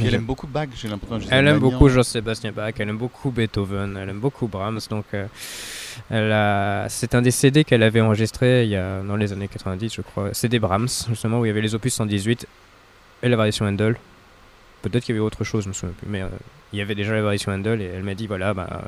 Elle 0.00 0.14
aime 0.14 0.24
beaucoup 0.24 0.46
Bach, 0.46 0.68
j'ai 0.74 0.88
l'impression. 0.88 1.28
Elle 1.30 1.46
aime 1.46 1.58
beaucoup 1.58 1.88
Jean-Sébastien 1.88 2.52
Bach, 2.52 2.74
elle 2.78 2.88
aime 2.88 2.98
beaucoup 2.98 3.30
Beethoven, 3.30 3.96
elle 3.96 4.08
aime 4.08 4.18
beaucoup 4.18 4.48
Brahms. 4.48 4.80
Donc, 4.90 5.04
euh, 5.14 5.26
elle 6.10 6.32
a... 6.32 6.88
c'est 6.88 7.14
un 7.14 7.22
des 7.22 7.30
CD 7.30 7.64
qu'elle 7.64 7.82
avait 7.82 8.00
enregistré 8.00 8.64
il 8.64 8.70
y 8.70 8.76
a, 8.76 9.00
dans 9.02 9.16
les 9.16 9.32
années 9.32 9.48
90, 9.48 9.94
je 9.94 10.00
crois. 10.02 10.34
CD 10.34 10.58
Brahms, 10.58 10.88
justement, 11.08 11.40
où 11.40 11.44
il 11.44 11.48
y 11.48 11.50
avait 11.50 11.60
les 11.60 11.74
opus 11.74 11.94
118 11.94 12.46
et 13.22 13.28
la 13.28 13.36
variation 13.36 13.66
Handel. 13.66 13.96
Peut-être 14.82 15.04
qu'il 15.04 15.14
y 15.14 15.18
avait 15.18 15.24
autre 15.24 15.44
chose, 15.44 15.64
je 15.64 15.68
me 15.68 15.74
souviens 15.74 15.94
plus. 15.96 16.08
Mais 16.08 16.22
il 16.72 16.78
y 16.78 16.82
avait 16.82 16.94
déjà 16.94 17.14
la 17.14 17.22
variation 17.22 17.52
Handel 17.52 17.80
et 17.80 17.86
elle 17.86 18.02
m'a 18.02 18.14
dit 18.14 18.26
voilà, 18.26 18.52
bah, 18.52 18.82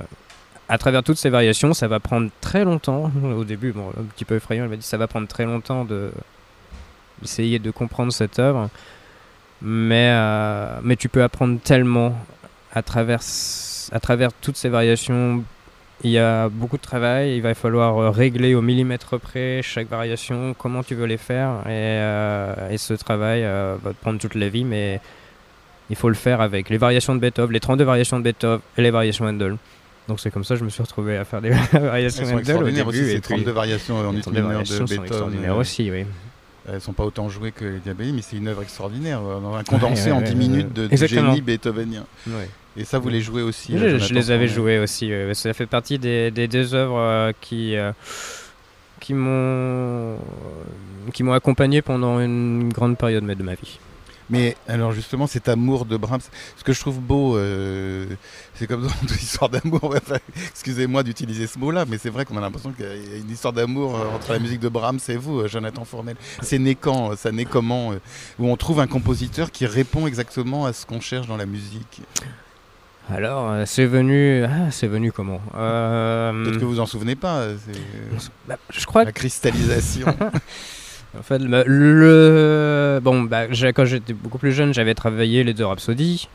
à 0.69 0.79
travers 0.79 1.03
toutes 1.03 1.19
ces 1.19 1.31
variations, 1.31 1.73
ça 1.73 1.89
va 1.89 2.01
prendre 2.01 2.31
très 2.41 2.65
longtemps. 2.65 3.11
Au 3.25 3.45
début, 3.45 3.73
bon, 3.73 3.91
un 3.99 4.03
petit 4.03 4.25
peu 4.25 4.37
effrayant, 4.37 4.65
elle 4.65 4.71
m'a 4.71 4.77
dit 4.77 4.83
ça 4.83 4.97
va 4.97 5.07
prendre 5.07 5.29
très 5.29 5.45
longtemps 5.45 5.85
de 5.85 6.11
d'essayer 7.23 7.59
de 7.59 7.71
comprendre 7.71 8.13
cette 8.13 8.39
œuvre, 8.39 8.69
mais 9.63 10.11
euh, 10.13 10.79
mais 10.83 10.97
tu 10.97 11.09
peux 11.09 11.23
apprendre 11.23 11.59
tellement 11.61 12.15
à 12.73 12.83
travers 12.83 13.21
à 13.93 14.01
travers 14.01 14.33
toutes 14.33 14.57
ces 14.57 14.69
variations. 14.69 15.43
Il 16.05 16.11
y 16.11 16.19
a 16.19 16.51
beaucoup 16.51 16.77
de 16.77 16.83
travail, 16.83 17.37
il 17.37 17.43
va 17.43 17.55
falloir 17.55 18.15
régler 18.15 18.55
au 18.55 18.61
millimètre 18.61 19.19
près 19.19 19.63
chaque 19.63 19.89
variation, 19.89 20.55
comment 20.59 20.83
tu 20.83 20.95
veux 20.95 21.07
les 21.07 21.17
faire, 21.17 21.63
et, 21.65 21.71
euh, 21.71 22.69
et 22.71 22.77
ce 22.77 22.93
travail 22.93 23.45
euh, 23.45 23.77
va 23.83 23.93
te 23.95 24.01
prendre 24.03 24.21
toute 24.21 24.35
la 24.35 24.51
vie, 24.51 24.65
mais 24.65 25.01
il 25.89 25.97
faut 25.97 26.11
le 26.11 26.15
faire 26.15 26.43
avec 26.43 26.69
les 26.69 26.77
variations 26.77 27.15
de 27.15 27.21
Beethoven, 27.21 27.51
les 27.51 27.61
32 27.61 27.85
variations 27.85 28.19
de 28.19 28.25
Beethoven 28.25 28.61
et 28.77 28.83
les 28.83 28.91
variations 28.91 29.25
Handel. 29.25 29.57
Donc 30.07 30.21
c'est 30.21 30.31
comme 30.31 30.45
ça 30.45 30.55
que 30.55 30.61
je 30.61 30.65
me 30.65 30.71
suis 30.71 30.83
retrouvé 30.83 31.17
à 31.17 31.25
faire 31.25 31.41
des 31.41 31.51
variations 31.73 32.27
Handel 32.27 32.57
au 32.59 32.71
début. 32.71 32.89
Aussi, 32.89 33.21
32 33.21 33.51
variations 33.51 33.99
en 33.99 34.13
une 34.13 34.21
de 34.21 34.85
Beethoven. 34.85 35.45
Euh, 35.45 35.55
aussi, 35.55 35.91
oui. 35.91 36.05
Elles 36.69 36.81
sont 36.81 36.93
pas 36.93 37.05
autant 37.05 37.29
jouées 37.29 37.53
que 37.53 37.65
les 37.65 37.79
Diabelli, 37.79 38.13
mais 38.13 38.23
c'est 38.23 38.37
une 38.37 38.49
œuvre 38.49 38.63
extraordinaire, 38.63 39.21
euh, 39.23 39.57
un 39.57 39.63
condensé 39.63 40.11
en 40.11 40.21
10 40.21 40.35
minutes 40.35 40.73
de, 40.73 40.89
génie 41.07 41.41
beethovenien. 41.41 42.05
Et 42.77 42.85
ça, 42.85 42.99
vous 42.99 43.09
les 43.09 43.21
jouez 43.21 43.43
aussi 43.43 43.79
Je, 43.79 43.99
je 43.99 44.13
les 44.13 44.31
avais 44.31 44.49
jouées 44.49 44.79
aussi. 44.79 45.11
Ça 45.35 45.53
fait 45.55 45.67
partie 45.67 45.99
des, 45.99 46.31
des 46.31 46.49
deux 46.49 46.75
œuvres 46.75 46.99
euh, 46.99 47.33
qui 47.41 47.77
qui 49.01 49.15
m'ont 49.15 50.17
qui 51.13 51.23
m'ont 51.23 51.33
accompagné 51.33 51.83
pendant 51.83 52.21
une 52.21 52.73
grande 52.73 52.99
période 52.99 53.25
de 53.25 53.43
ma 53.43 53.55
vie. 53.55 53.79
Mais 54.29 54.57
alors 54.67 54.93
justement, 54.93 55.27
cet 55.27 55.49
amour 55.49 55.85
de 55.85 55.97
Brahms, 55.97 56.21
ce 56.57 56.65
que 56.65 56.73
je 56.73 56.81
trouve 56.81 57.01
beau, 57.01 57.37
euh, 57.37 58.07
c'est 58.55 58.67
comme 58.67 58.83
dans 58.83 58.89
une 58.89 59.15
histoire 59.15 59.49
d'amour. 59.49 59.95
Excusez-moi 60.51 61.03
d'utiliser 61.03 61.47
ce 61.47 61.59
mot-là, 61.59 61.85
mais 61.89 61.99
c'est 61.99 62.11
vrai 62.11 62.25
qu'on 62.25 62.37
a 62.37 62.41
l'impression 62.41 62.73
qu'il 62.73 62.87
y 62.87 63.15
a 63.15 63.17
une 63.17 63.31
histoire 63.31 63.53
d'amour 63.53 63.97
euh, 63.97 64.15
entre 64.15 64.33
la 64.33 64.39
musique 64.39 64.61
de 64.61 64.69
Brahms 64.69 64.99
et 65.09 65.17
vous, 65.17 65.41
euh, 65.41 65.49
Jonathan 65.49 65.85
Fournel. 65.85 66.17
C'est 66.43 66.59
né 66.59 66.75
quand 66.75 67.17
Ça 67.17 67.31
naît 67.31 67.45
comment 67.45 67.93
Où 68.39 68.49
on 68.49 68.57
trouve 68.57 68.81
un 68.81 68.87
compositeur 68.87 69.51
qui 69.51 69.67
répond 69.67 70.07
exactement 70.07 70.67
à 70.67 70.73
ce 70.73 70.87
qu'on 70.87 71.01
cherche 71.01 71.27
dans 71.27 71.37
la 71.37 71.47
musique 71.47 72.03
alors, 73.09 73.65
c'est 73.67 73.87
venu, 73.87 74.43
ah, 74.43 74.73
c'est 74.73 74.89
venu 74.89 75.13
comment 75.13 75.39
Peut-être 75.53 76.59
que 76.59 76.65
vous 76.65 76.81
en 76.81 76.87
souvenez 76.87 77.15
pas. 77.15 77.47
Bah, 78.49 78.57
je 78.69 78.85
crois. 78.85 79.05
La 79.05 79.13
cristallisation. 79.13 80.09
En 81.19 81.23
fait, 81.23 81.39
le, 81.39 81.65
bon, 83.01 83.23
bah, 83.23 83.47
quand 83.75 83.85
j'étais 83.85 84.13
beaucoup 84.13 84.39
plus 84.39 84.53
jeune, 84.53 84.75
j'avais 84.75 84.95
travaillé 84.95 85.45
les 85.45 85.55
deux 85.55 85.67
Rhapsodies. 85.67 86.29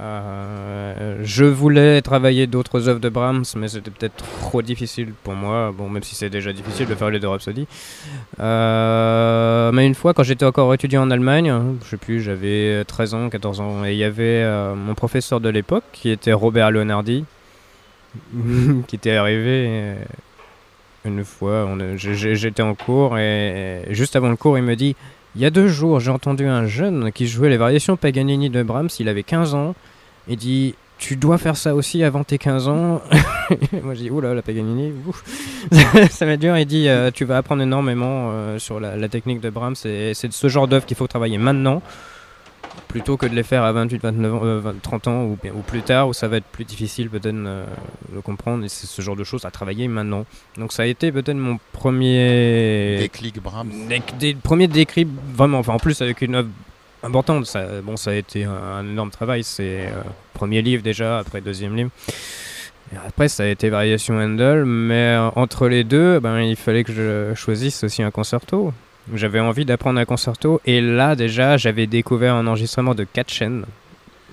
Euh, 0.00 1.18
je 1.24 1.44
voulais 1.44 2.00
travailler 2.02 2.46
d'autres 2.46 2.88
œuvres 2.88 3.00
de 3.00 3.08
Brahms, 3.08 3.44
mais 3.56 3.66
c'était 3.68 3.90
peut-être 3.90 4.24
trop 4.40 4.62
difficile 4.62 5.12
pour 5.24 5.34
moi. 5.34 5.72
Bon, 5.76 5.88
même 5.88 6.02
si 6.02 6.14
c'est 6.14 6.30
déjà 6.30 6.52
difficile 6.52 6.86
de 6.86 6.94
faire 6.94 7.10
les 7.10 7.18
deux 7.18 7.28
Rhapsodies. 7.28 7.66
Euh, 8.38 9.72
mais 9.72 9.86
une 9.86 9.94
fois, 9.94 10.14
quand 10.14 10.22
j'étais 10.22 10.44
encore 10.44 10.72
étudiant 10.72 11.02
en 11.02 11.10
Allemagne, 11.10 11.52
je 11.84 11.88
sais 11.88 11.96
plus, 11.96 12.20
j'avais 12.20 12.84
13 12.84 13.14
ans, 13.14 13.28
14 13.28 13.60
ans, 13.60 13.84
et 13.84 13.92
il 13.92 13.98
y 13.98 14.04
avait 14.04 14.42
euh, 14.44 14.74
mon 14.74 14.94
professeur 14.94 15.40
de 15.40 15.48
l'époque 15.48 15.84
qui 15.92 16.10
était 16.10 16.32
Robert 16.32 16.70
Leonardi, 16.70 17.24
qui 18.86 18.96
était 18.96 19.16
arrivé 19.16 19.96
une 21.04 21.24
fois, 21.24 21.68
j'étais 21.96 22.62
en 22.62 22.74
cours 22.74 23.18
et, 23.18 23.82
juste 23.90 24.16
avant 24.16 24.28
le 24.28 24.36
cours, 24.36 24.58
il 24.58 24.64
me 24.64 24.76
dit 24.76 24.94
Il 25.38 25.42
y 25.42 25.44
a 25.44 25.50
deux 25.50 25.68
jours, 25.68 26.00
j'ai 26.00 26.10
entendu 26.10 26.46
un 26.46 26.66
jeune 26.66 27.12
qui 27.12 27.28
jouait 27.28 27.48
les 27.48 27.56
variations 27.56 27.96
Paganini 27.96 28.50
de 28.50 28.60
Brahms, 28.64 28.88
il 28.98 29.08
avait 29.08 29.22
15 29.22 29.54
ans. 29.54 29.76
Il 30.26 30.36
dit 30.36 30.74
Tu 30.98 31.14
dois 31.14 31.38
faire 31.38 31.56
ça 31.56 31.76
aussi 31.76 32.02
avant 32.02 32.24
tes 32.24 32.38
15 32.38 32.66
ans. 32.66 33.00
Moi, 33.84 33.94
je 33.94 34.00
dis 34.00 34.10
Oula, 34.10 34.34
la 34.34 34.42
Paganini, 34.42 34.92
ça 36.10 36.26
va 36.26 36.36
dur. 36.36 36.58
Il 36.58 36.66
dit 36.66 36.88
euh, 36.88 37.12
Tu 37.12 37.24
vas 37.24 37.36
apprendre 37.36 37.62
énormément 37.62 38.30
euh, 38.32 38.58
sur 38.58 38.80
la, 38.80 39.08
technique 39.08 39.40
de 39.40 39.48
Brahms 39.48 39.76
et 39.84 40.12
c'est 40.12 40.32
ce 40.32 40.48
genre 40.48 40.66
d'œuvre 40.66 40.86
qu'il 40.86 40.96
faut 40.96 41.06
travailler 41.06 41.38
maintenant 41.38 41.82
plutôt 42.88 43.16
que 43.16 43.26
de 43.26 43.34
les 43.34 43.42
faire 43.42 43.62
à 43.62 43.72
28, 43.72 44.02
29, 44.02 44.80
30 44.82 45.08
ans 45.08 45.22
ou, 45.24 45.38
ou, 45.54 45.60
plus 45.60 45.82
tard 45.82 46.08
où 46.08 46.14
ça 46.14 46.26
va 46.26 46.38
être 46.38 46.46
plus 46.46 46.64
difficile 46.64 47.10
peut-être 47.10 47.34
euh, 47.34 47.64
de 48.14 48.20
comprendre 48.20 48.64
et 48.64 48.68
c'est 48.68 48.86
ce 48.86 49.02
genre 49.02 49.16
de 49.16 49.24
choses 49.24 49.44
à 49.44 49.50
travailler 49.50 49.86
maintenant. 49.86 50.24
Donc 50.56 50.72
ça 50.72 50.82
a 50.82 50.86
été 50.86 51.12
peut-être 51.12 51.36
mon 51.36 51.58
premier 51.72 52.98
déclic 52.98 53.40
Brahms. 53.42 53.70
Des, 54.18 54.34
premiers 54.34 54.68
déclics 54.68 55.08
vraiment, 55.34 55.58
enfin 55.58 55.74
en 55.74 55.78
plus 55.78 56.00
avec 56.02 56.22
une 56.22 56.34
œuvre 56.34 56.48
importante. 57.02 57.46
Ça, 57.46 57.80
bon, 57.82 57.96
ça 57.96 58.10
a 58.10 58.14
été 58.14 58.44
un, 58.44 58.84
énorme 58.84 59.10
travail. 59.10 59.44
C'est 59.44 59.86
euh, 59.86 60.02
premier 60.34 60.62
livre 60.62 60.82
déjà, 60.82 61.18
après 61.18 61.40
deuxième 61.40 61.76
livre. 61.76 61.90
Et 62.92 62.96
après, 63.06 63.28
ça 63.28 63.42
a 63.42 63.46
été 63.46 63.68
Variation 63.68 64.18
Handel, 64.18 64.64
mais 64.64 64.94
euh, 64.94 65.28
entre 65.36 65.68
les 65.68 65.84
deux, 65.84 66.20
ben, 66.20 66.40
il 66.40 66.56
fallait 66.56 66.84
que 66.84 66.92
je 66.92 67.34
choisisse 67.34 67.84
aussi 67.84 68.02
un 68.02 68.10
concerto. 68.10 68.72
J'avais 69.14 69.40
envie 69.40 69.64
d'apprendre 69.64 69.98
un 69.98 70.04
concerto 70.04 70.60
et 70.66 70.80
là 70.80 71.16
déjà 71.16 71.56
j'avais 71.56 71.86
découvert 71.86 72.34
un 72.34 72.46
enregistrement 72.46 72.94
de 72.94 73.04
Katchen 73.04 73.64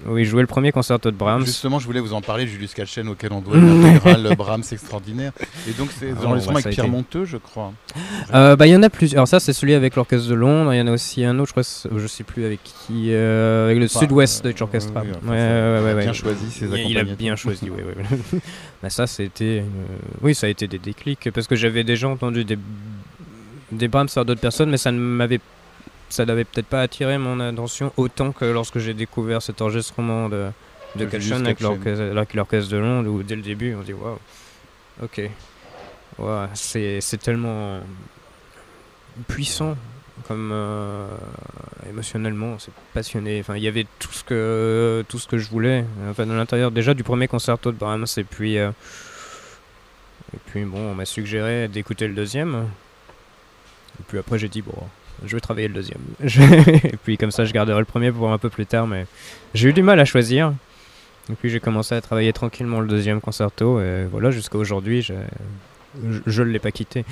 où 0.07 0.17
il 0.17 0.25
jouait 0.25 0.41
le 0.41 0.47
premier 0.47 0.71
concerto 0.71 1.09
de 1.09 1.15
Brahms. 1.15 1.45
Justement, 1.45 1.79
je 1.79 1.85
voulais 1.85 1.99
vous 1.99 2.13
en 2.13 2.21
parler, 2.21 2.45
Julius 2.47 2.73
Katchen, 2.73 3.07
auquel 3.07 3.31
on 3.31 3.41
doit 3.41 3.55
l'intégrale 3.57 4.35
Brahms 4.35 4.63
extraordinaire. 4.71 5.31
Et 5.67 5.71
donc, 5.71 5.89
c'est 5.97 6.11
ah, 6.11 6.23
l'enregistrement 6.23 6.59
avec 6.59 6.73
Pierre 6.73 6.87
Monteux, 6.87 7.25
je 7.25 7.37
crois. 7.37 7.73
Euh, 8.33 8.55
bah, 8.55 8.67
il 8.67 8.73
y 8.73 8.75
en 8.75 8.83
a 8.83 8.89
plusieurs. 8.89 9.19
Alors, 9.19 9.27
ça, 9.27 9.39
c'est 9.39 9.53
celui 9.53 9.73
avec 9.73 9.95
l'Orchestre 9.95 10.27
de 10.27 10.35
Londres. 10.35 10.73
Il 10.73 10.77
y 10.77 10.81
en 10.81 10.87
a 10.87 10.91
aussi 10.91 11.23
un 11.23 11.39
autre, 11.39 11.53
je 11.55 11.61
crois, 11.61 11.97
je 11.97 12.07
sais 12.07 12.23
plus 12.23 12.45
avec 12.45 12.59
qui, 12.63 13.13
euh, 13.13 13.65
avec 13.65 13.79
le 13.79 13.87
Sud-Ouest 13.87 14.43
Deutsche 14.43 14.61
Orchestra. 14.61 15.01
ouais, 15.01 15.07
ouais, 15.07 15.31
ouais, 15.31 15.91
il 15.93 15.99
a 15.99 16.01
bien 16.01 16.13
choisi 16.13 16.51
ses 16.51 16.65
Il 16.65 16.97
a 16.97 17.03
bien 17.03 17.35
choisi, 17.35 17.69
oui. 17.69 17.81
oui. 17.85 18.39
bah, 18.83 18.89
ça, 18.89 19.07
c'était. 19.07 19.63
Oui, 20.21 20.35
ça 20.35 20.47
a 20.47 20.49
été 20.49 20.67
des 20.67 20.79
déclics 20.79 21.29
parce 21.33 21.47
que 21.47 21.55
j'avais 21.55 21.83
déjà 21.83 22.09
entendu 22.09 22.43
des 22.43 22.57
des 23.77 23.87
Brahms 23.87 24.09
sur 24.09 24.25
d'autres 24.25 24.41
personnes, 24.41 24.69
mais 24.69 24.77
ça 24.77 24.91
ne 24.91 24.99
m'avait 24.99 25.39
ça 26.09 26.25
n'avait 26.25 26.43
peut-être 26.43 26.67
pas 26.67 26.81
attiré 26.81 27.17
mon 27.17 27.39
attention 27.39 27.91
autant 27.97 28.31
que 28.31 28.45
lorsque 28.45 28.77
j'ai 28.77 28.93
découvert 28.93 29.41
cet 29.41 29.61
enregistrement 29.61 30.29
de, 30.29 30.49
de 30.95 31.05
avec 32.17 32.33
l'orchestre 32.33 32.71
de 32.71 32.77
Londres, 32.77 33.09
où 33.09 33.23
dès 33.23 33.35
le 33.35 33.41
début 33.41 33.73
on 33.75 33.81
dit 33.81 33.93
waouh, 33.93 34.19
ok, 35.01 35.29
wow, 36.19 36.45
c'est 36.53 37.19
tellement 37.21 37.79
puissant 39.27 39.75
comme 40.27 40.51
euh, 40.53 41.07
émotionnellement, 41.89 42.57
c'est 42.57 42.71
passionné. 42.93 43.39
Enfin, 43.39 43.57
il 43.57 43.63
y 43.63 43.67
avait 43.67 43.85
tout 43.99 44.11
ce 44.11 44.23
que 44.23 45.03
tout 45.09 45.19
ce 45.19 45.27
que 45.27 45.37
je 45.37 45.49
voulais. 45.49 45.85
Enfin, 46.09 46.25
dans 46.25 46.35
l'intérieur 46.35 46.71
déjà 46.71 46.93
du 46.93 47.03
premier 47.03 47.27
concerto 47.27 47.71
de 47.71 47.77
Brahms, 47.77 48.05
et 48.17 48.23
puis 48.23 48.57
euh, 48.57 48.71
et 50.33 50.39
puis 50.47 50.63
bon, 50.63 50.79
on 50.79 50.95
m'a 50.95 51.05
suggéré 51.05 51.67
d'écouter 51.67 52.07
le 52.07 52.13
deuxième. 52.13 52.67
Et 53.99 54.03
puis 54.07 54.17
après, 54.17 54.37
j'ai 54.37 54.49
dit, 54.49 54.61
bon, 54.61 54.73
je 55.25 55.35
vais 55.35 55.39
travailler 55.39 55.67
le 55.67 55.73
deuxième. 55.73 56.01
et 56.23 56.97
puis 57.03 57.17
comme 57.17 57.31
ça, 57.31 57.45
je 57.45 57.53
garderai 57.53 57.79
le 57.79 57.85
premier 57.85 58.11
pour 58.11 58.31
un 58.31 58.37
peu 58.37 58.49
plus 58.49 58.65
tard, 58.65 58.87
mais 58.87 59.05
j'ai 59.53 59.69
eu 59.69 59.73
du 59.73 59.83
mal 59.83 59.99
à 59.99 60.05
choisir. 60.05 60.53
Et 61.31 61.33
puis 61.33 61.49
j'ai 61.49 61.59
commencé 61.59 61.95
à 61.95 62.01
travailler 62.01 62.33
tranquillement 62.33 62.79
le 62.79 62.87
deuxième 62.87 63.19
concerto, 63.19 63.81
et 63.81 64.05
voilà, 64.11 64.29
jusqu'à 64.29 64.57
aujourd'hui, 64.59 65.01
je 65.01 66.41
ne 66.43 66.49
l'ai 66.49 66.59
pas 66.59 66.71
quitté. 66.71 67.03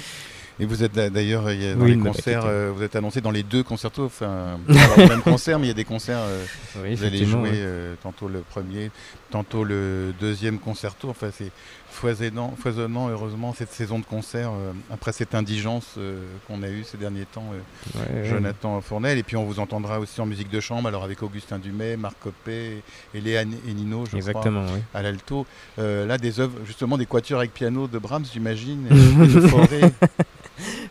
Et 0.60 0.66
vous 0.66 0.84
êtes 0.84 0.94
d'ailleurs, 0.94 1.44
dans 1.44 1.50
Oui, 1.84 1.96
les 1.96 1.98
concerts, 1.98 2.46
euh, 2.46 2.72
vous 2.76 2.84
êtes 2.84 2.96
annoncé 2.96 3.22
dans 3.22 3.32
les 3.32 3.42
deux 3.42 3.64
concertos, 3.64 4.06
enfin, 4.06 4.60
pas 4.68 4.74
le 4.98 5.08
même 5.08 5.22
concert, 5.22 5.58
mais 5.58 5.66
il 5.66 5.70
y 5.70 5.72
a 5.72 5.76
des 5.76 5.84
concerts, 5.84 6.20
euh, 6.22 6.46
Oui, 6.84 6.94
vous 6.94 7.04
allez 7.04 7.26
jouer 7.26 7.42
ouais. 7.42 7.50
euh, 7.54 7.96
tantôt 8.04 8.28
le 8.28 8.42
premier, 8.42 8.92
tantôt 9.32 9.64
le 9.64 10.14
deuxième 10.20 10.60
concerto, 10.60 11.10
enfin 11.10 11.30
c'est 11.36 11.52
foisonnant, 11.94 12.54
foisonnant 12.58 13.10
heureusement 13.10 13.54
cette 13.54 13.72
saison 13.72 14.00
de 14.00 14.06
concerts, 14.06 14.52
euh, 14.52 14.74
après 14.92 15.12
cette 15.12 15.36
indigence 15.36 15.96
euh, 15.98 16.20
qu'on 16.48 16.64
a 16.64 16.68
eue 16.68 16.84
ces 16.84 16.98
derniers 16.98 17.26
temps, 17.26 17.46
euh, 17.54 18.00
Ouais, 18.00 18.22
ouais. 18.22 18.30
Jonathan 18.30 18.82
Fournel, 18.82 19.18
et 19.18 19.24
puis 19.24 19.38
on 19.38 19.46
vous 19.46 19.60
entendra 19.60 20.00
aussi 20.00 20.20
en 20.20 20.26
musique 20.26 20.50
de 20.50 20.60
chambre, 20.60 20.88
alors 20.88 21.04
avec 21.04 21.22
Augustin 21.22 21.60
Dumay, 21.60 21.96
Marc 21.96 22.16
Copé 22.20 22.82
et 23.14 23.22
Léa 23.22 23.44
et 23.44 23.74
Nino, 23.74 24.06
je 24.06 24.18
crois 24.18 24.44
oui. 24.46 24.82
à 24.94 25.02
l'alto. 25.02 25.46
Là, 25.78 26.18
des 26.18 26.40
œuvres, 26.40 26.58
justement, 26.66 26.98
des 26.98 27.06
quatuors 27.06 27.40
avec 27.40 27.54
piano 27.54 27.88
de 27.88 28.00
Brahms, 28.00 28.26
j'imagine, 28.32 28.88
et 28.88 28.90
de. 28.96 29.92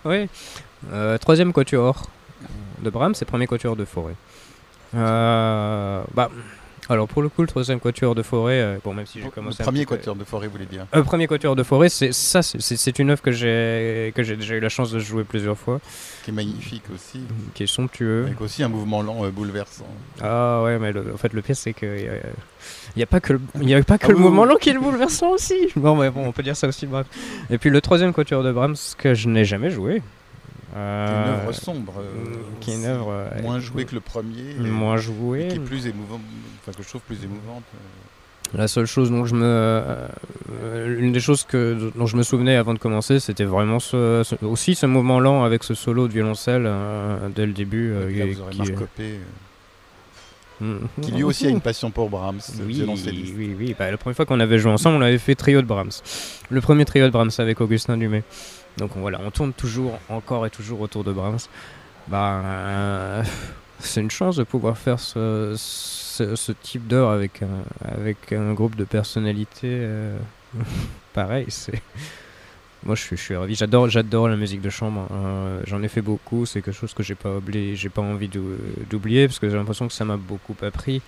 Oui. 0.04 0.28
Troisième 1.20 1.52
quatuor 1.52 2.02
de 2.82 2.90
Brahms, 2.90 3.14
c'est 3.14 3.24
premier 3.24 3.46
quatuor 3.46 3.76
de 3.76 3.84
Forêt. 3.84 4.14
Bah, 4.92 6.30
alors 6.88 7.06
pour 7.08 7.22
le 7.22 7.28
coup, 7.28 7.42
le 7.42 7.48
troisième 7.48 7.78
quatuor 7.80 8.14
de 8.14 8.22
Forêt, 8.22 8.60
euh, 8.60 8.78
bon 8.84 8.92
même 8.92 9.06
si 9.06 9.18
j'ai 9.20 9.26
Le 9.26 9.30
commencé 9.30 9.62
un 9.62 9.64
premier 9.64 9.84
quatuor 9.84 10.14
de 10.16 10.24
Fauré, 10.24 10.46
vous 10.48 10.52
voulez 10.52 10.66
dire. 10.66 10.86
Euh, 10.94 11.02
premier 11.02 11.26
quatuor 11.26 11.54
de 11.56 11.62
Forêt, 11.62 11.88
c'est 11.88 12.12
ça, 12.12 12.42
c'est- 12.42 12.98
une 12.98 13.10
œuvre 13.10 13.22
que 13.22 13.30
j'ai 13.30 14.12
que 14.14 14.22
j'ai 14.22 14.36
déjà 14.36 14.54
eu 14.56 14.60
la 14.60 14.68
chance 14.68 14.90
de 14.90 14.98
jouer 14.98 15.24
plusieurs 15.24 15.56
fois, 15.56 15.80
Qui 16.24 16.30
est 16.30 16.34
magnifique 16.34 16.82
aussi. 16.94 17.20
qui 17.54 17.62
est 17.62 17.66
somptueux. 17.66 18.24
Avec 18.26 18.40
aussi 18.40 18.62
un 18.62 18.68
mouvement 18.68 19.02
lent 19.02 19.24
euh, 19.24 19.30
bouleversant. 19.30 19.86
Ah 20.20 20.62
ouais, 20.64 20.78
mais 20.78 20.92
le- 20.92 21.14
en 21.14 21.16
fait 21.16 21.32
le 21.32 21.40
pire 21.40 21.56
c'est 21.56 21.72
que 21.72 21.86
il 21.86 22.98
n'y 22.98 23.02
a 23.02 23.06
pas 23.06 23.20
que 23.20 23.32
le, 23.34 23.40
y 23.62 23.74
a 23.74 23.82
pas 23.82 23.96
que 23.98 24.06
Ah 24.06 24.08
le 24.10 24.16
oui, 24.16 24.22
mouvement 24.22 24.42
oui. 24.42 24.48
lent 24.48 24.56
qui 24.56 24.70
est 24.70 24.74
le 24.74 24.80
bouleversant 24.80 25.30
aussi. 25.30 25.68
Bon, 25.76 25.96
mais 25.96 26.10
bon, 26.10 26.26
on 26.26 26.32
peut 26.32 26.42
dire 26.42 26.56
ça 26.56 26.66
aussi. 26.68 26.86
Bref. 26.86 27.06
Et 27.48 27.58
puis 27.58 27.70
le 27.70 27.80
troisième 27.80 28.12
quatuor 28.12 28.42
de 28.42 28.52
Brahms 28.52 28.76
que 28.98 29.14
je 29.14 29.28
n'ai 29.28 29.44
jamais 29.44 29.70
joué. 29.70 30.02
Une 30.74 30.78
Euh, 30.78 31.36
œuvre 31.42 31.52
sombre. 31.52 31.94
euh, 31.98 32.02
qui 32.60 32.70
est 32.70 32.74
une 32.74 32.80
aussi. 32.80 32.88
œuvre 32.88 33.08
euh, 33.10 33.42
Moins 33.42 33.58
jouée 33.60 33.84
que 33.84 33.94
le 33.94 34.00
premier. 34.00 34.54
moins 34.58 34.96
jouée. 34.96 35.48
qui 35.48 35.56
est 35.56 35.60
plus 35.60 35.86
émouvante, 35.86 36.20
enfin 36.62 36.72
que 36.76 36.82
je 36.82 36.88
trouve 36.88 37.02
plus 37.02 37.22
émouvante. 37.22 37.62
euh. 37.74 38.58
La 38.58 38.68
seule 38.68 38.84
chose 38.86 39.10
dont 39.10 39.24
je 39.24 39.34
me, 39.34 39.44
euh, 39.44 40.06
euh, 40.62 40.98
une 40.98 41.12
des 41.12 41.20
choses 41.20 41.42
que 41.44 41.90
dont 41.94 42.06
je 42.06 42.16
me 42.18 42.22
souvenais 42.22 42.56
avant 42.56 42.74
de 42.74 42.78
commencer, 42.78 43.18
c'était 43.18 43.44
vraiment 43.44 43.80
ce, 43.80 44.22
ce- 44.24 44.44
aussi 44.44 44.74
ce 44.74 44.84
mouvement 44.86 45.20
lent 45.20 45.44
avec 45.44 45.64
ce 45.64 45.72
solo 45.74 46.06
de 46.08 46.12
violoncelle 46.12 46.64
euh, 46.66 47.28
dès 47.34 47.46
le 47.46 47.52
début. 47.52 47.92
euh, 47.92 48.10
là, 48.10 48.24
qui- 48.26 48.32
vous 48.32 48.40
aurez 48.42 48.52
qui- 48.52 48.58
Marc 48.58 48.74
Copé, 48.74 48.88
euh, 49.00 49.18
Mm. 50.60 51.00
qui 51.00 51.10
lui 51.12 51.22
aussi 51.24 51.46
a 51.46 51.50
une 51.50 51.60
passion 51.62 51.90
pour 51.90 52.08
Brahms, 52.10 52.40
Oui, 52.66 52.84
oui, 53.36 53.56
oui. 53.58 53.74
Bah, 53.78 53.90
la 53.90 53.96
première 53.96 54.16
fois 54.16 54.26
qu'on 54.26 54.38
avait 54.38 54.58
joué 54.58 54.70
ensemble, 54.70 54.98
on 54.98 55.00
avait 55.02 55.18
fait 55.18 55.34
trio 55.34 55.60
de 55.60 55.66
Brahms. 55.66 55.90
Le 56.50 56.60
premier 56.60 56.84
trio 56.84 57.04
de 57.06 57.10
Brahms 57.10 57.30
avec 57.38 57.60
Augustin 57.60 57.96
Dumay. 57.96 58.22
Donc 58.78 58.96
on- 58.96 59.00
voilà, 59.00 59.20
on 59.24 59.30
tourne 59.30 59.52
toujours, 59.52 59.98
encore 60.08 60.46
et 60.46 60.50
toujours 60.50 60.80
autour 60.80 61.04
de 61.04 61.12
Brahms. 61.12 61.38
Bah, 62.08 62.42
euh, 62.44 63.22
c'est 63.78 64.00
une 64.00 64.10
chance 64.10 64.36
de 64.36 64.44
pouvoir 64.44 64.76
faire 64.78 64.98
ce, 65.00 65.54
type 66.62 66.86
d'heure 66.86 67.10
avec 67.10 67.42
un, 67.42 67.64
avec 67.86 68.32
un 68.32 68.52
groupe 68.54 68.76
de 68.76 68.84
personnalités 68.84 69.68
euh, 69.82 70.16
pareil. 71.12 71.46
C'est 71.48 71.80
moi 72.84 72.94
je 72.96 73.14
suis, 73.14 73.36
ravi. 73.36 73.54
J'adore, 73.54 73.88
j'adore 73.88 74.28
la 74.28 74.36
musique 74.36 74.60
de 74.60 74.70
chambre. 74.70 75.06
Euh, 75.12 75.60
J'en 75.66 75.82
ai 75.82 75.88
fait 75.88 76.02
beaucoup. 76.02 76.46
C'est 76.46 76.62
quelque 76.62 76.74
chose 76.74 76.94
que 76.94 77.02
j'ai 77.02 77.14
pas 77.14 77.36
oublié, 77.36 77.76
j'ai 77.76 77.88
pas 77.90 78.02
envie 78.02 78.28
d'ou- 78.28 78.56
d'oublier 78.90 79.26
parce 79.28 79.38
que 79.38 79.48
j'ai 79.48 79.56
l'impression 79.56 79.86
que 79.86 79.94
ça 79.94 80.04
m'a 80.04 80.16
beaucoup 80.16 80.56
appris 80.62 81.02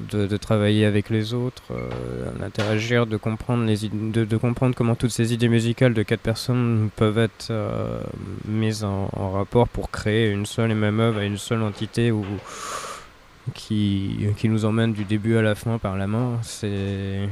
de, 0.00 0.36
travailler 0.36 0.84
avec 0.84 1.10
les 1.10 1.34
autres, 1.34 1.62
euh, 1.70 2.30
d'interagir, 2.38 3.06
de 3.06 3.16
comprendre 3.16 3.64
les 3.64 3.88
de, 3.88 4.24
de 4.24 4.36
comprendre 4.36 4.74
comment 4.74 4.94
toutes 4.94 5.10
ces 5.10 5.32
idées 5.32 5.48
musicales 5.48 5.94
de 5.94 6.02
quatre 6.02 6.20
personnes 6.20 6.90
peuvent 6.96 7.18
être 7.18 7.48
euh, 7.50 8.00
mises 8.46 8.84
en, 8.84 9.08
rapport 9.30 9.68
pour 9.68 9.90
créer 9.90 10.30
une 10.30 10.46
seule 10.46 10.70
et 10.70 10.74
même 10.74 11.00
œuvre 11.00 11.20
une 11.20 11.38
seule 11.38 11.62
entité 11.62 12.12
qui, 13.54 14.26
qui 14.36 14.48
nous 14.48 14.64
emmène 14.64 14.92
du 14.92 15.04
début 15.04 15.36
à 15.36 15.42
la 15.42 15.54
fin 15.54 15.78
par 15.78 15.96
la 15.96 16.06
main. 16.06 16.38
C'est 16.42 17.28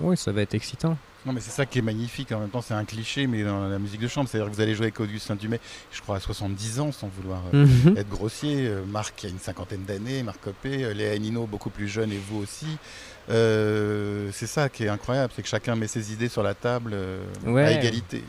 oui, 0.00 0.16
ça 0.16 0.32
va 0.32 0.42
être 0.42 0.54
excitant. 0.54 0.96
Non, 1.28 1.34
mais 1.34 1.40
c'est 1.42 1.50
ça 1.50 1.66
qui 1.66 1.78
est 1.78 1.82
magnifique. 1.82 2.32
En 2.32 2.40
même 2.40 2.48
temps, 2.48 2.62
c'est 2.62 2.72
un 2.72 2.86
cliché, 2.86 3.26
mais 3.26 3.44
dans 3.44 3.68
la 3.68 3.78
musique 3.78 4.00
de 4.00 4.08
chambre, 4.08 4.30
c'est-à-dire 4.30 4.50
que 4.50 4.54
vous 4.56 4.62
allez 4.62 4.74
jouer 4.74 4.84
avec 4.86 4.98
Augustin 4.98 5.34
Dumay, 5.36 5.60
je 5.92 6.00
crois 6.00 6.16
à 6.16 6.20
70 6.20 6.80
ans, 6.80 6.90
sans 6.90 7.08
vouloir 7.08 7.42
euh, 7.52 7.66
Mhm. 7.66 7.98
être 7.98 8.08
grossier. 8.08 8.66
Euh, 8.66 8.82
Marc 8.86 9.14
qui 9.14 9.26
a 9.26 9.28
une 9.28 9.38
cinquantaine 9.38 9.84
d'années, 9.84 10.22
Marc 10.22 10.40
Copé, 10.40 10.84
euh, 10.84 10.94
Léa 10.94 11.18
Nino 11.18 11.46
beaucoup 11.46 11.68
plus 11.68 11.86
jeunes 11.86 12.12
et 12.12 12.18
vous 12.30 12.38
aussi. 12.38 12.78
Euh, 13.28 14.30
c'est 14.32 14.46
ça 14.46 14.70
qui 14.70 14.84
est 14.84 14.88
incroyable, 14.88 15.30
c'est 15.36 15.42
que 15.42 15.48
chacun 15.48 15.76
met 15.76 15.86
ses 15.86 16.14
idées 16.14 16.28
sur 16.30 16.42
la 16.42 16.54
table 16.54 16.96
à 17.66 17.72
égalité. 17.72 18.24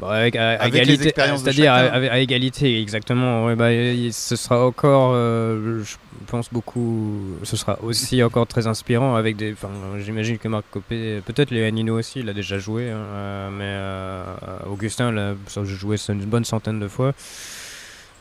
Bon, 0.00 0.06
avec, 0.08 0.36
à, 0.36 0.50
à 0.50 0.52
Avec 0.64 0.82
égalité, 0.82 1.12
c'est-à-dire 1.16 1.72
à, 1.72 1.76
à- 1.78 2.12
à 2.12 2.18
égalité, 2.18 2.80
exactement. 2.80 3.44
Ouais, 3.46 3.56
bah, 3.56 3.68
ce 4.12 4.36
sera 4.36 4.64
encore, 4.66 5.12
euh, 5.14 5.82
je 5.82 5.96
pense 6.26 6.48
beaucoup, 6.52 7.20
ce 7.42 7.56
sera 7.56 7.78
aussi 7.82 8.22
encore 8.22 8.46
très 8.46 8.66
inspirant 8.66 9.16
avec 9.16 9.36
des. 9.36 9.54
J'imagine 9.98 10.38
que 10.38 10.48
Marc 10.48 10.64
Copé, 10.70 11.20
peut-être 11.26 11.50
les 11.50 11.70
Nino 11.72 11.98
aussi, 11.98 12.20
il 12.20 12.28
a 12.28 12.32
déjà 12.32 12.58
joué, 12.58 12.90
hein, 12.90 12.96
euh, 12.96 13.48
mais 13.50 13.64
euh, 13.66 14.24
Augustin, 14.70 15.10
là, 15.12 15.34
ça, 15.46 15.62
j'ai 15.64 15.74
joué 15.74 15.96
ça 15.96 16.12
une 16.12 16.24
bonne 16.24 16.44
centaine 16.44 16.78
de 16.80 16.88
fois. 16.88 17.12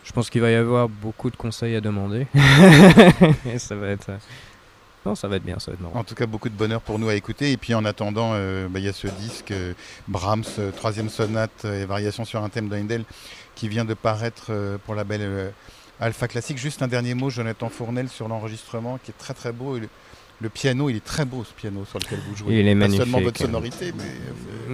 Je 0.03 0.12
pense 0.13 0.30
qu'il 0.30 0.39
va 0.41 0.49
y 0.49 0.56
avoir 0.56 0.88
beaucoup 0.88 1.30
de 1.30 1.36
conseils 1.36 1.75
à 1.75 1.82
demander. 1.82 2.27
Et 3.53 3.60
ça 3.60 3.75
va 3.75 3.89
être. 3.89 4.10
Ça 5.15 5.28
va 5.28 5.38
être 5.38 5.43
bien, 5.43 5.60
ça 5.60 5.72
va 5.72 5.78
être. 5.78 5.96
En 5.96 6.04
tout 6.04 6.15
cas, 6.15 6.26
beaucoup 6.26 6.50
de 6.50 6.56
bonheur 6.56 6.82
pour 6.82 7.00
nous 7.00 7.10
à 7.10 7.15
écouter. 7.15 7.52
Et 7.52 7.58
puis 7.58 7.74
en 7.74 7.86
attendant, 7.86 8.32
euh, 8.34 8.67
bah, 8.67 8.80
il 8.80 8.86
y 8.86 8.89
a 8.89 8.93
ce 8.93 9.08
disque 9.08 9.52
euh, 9.52 9.74
Brahms, 10.08 10.43
euh, 10.60 10.72
troisième 10.72 11.10
sonate 11.10 11.65
et 11.65 11.86
variation 11.86 12.26
sur 12.26 12.43
un 12.43 12.50
thème 12.50 12.70
d'Heindel 12.70 13.04
qui 13.56 13.67
vient 13.67 13.86
de 13.86 13.93
paraître 13.93 14.52
pour 14.86 14.93
la 14.93 15.04
belle 15.04 15.52
Alpha 16.00 16.28
Classique. 16.28 16.60
Juste 16.60 16.84
un 16.84 16.88
dernier 16.88 17.15
mot, 17.15 17.32
Jonathan 17.32 17.70
Fournel, 17.70 18.08
sur 18.08 18.28
l'enregistrement 18.28 19.00
qui 19.04 19.10
est 19.10 19.17
très 19.17 19.34
très 19.34 19.52
beau. 19.52 19.80
Le 20.39 20.50
piano, 20.50 20.89
il 20.89 20.95
est 20.97 21.04
très 21.04 21.26
beau 21.26 21.43
ce 21.43 21.52
piano 21.54 21.84
sur 21.86 21.97
lequel 22.00 22.19
vous 22.28 22.36
jouez. 22.36 22.60
Il 22.60 22.67
est 22.67 22.71
Pas 22.73 22.80
magnifique. 22.80 23.02
seulement 23.04 23.21
votre 23.21 23.39
sonorité, 23.41 23.91
mais 23.97 24.04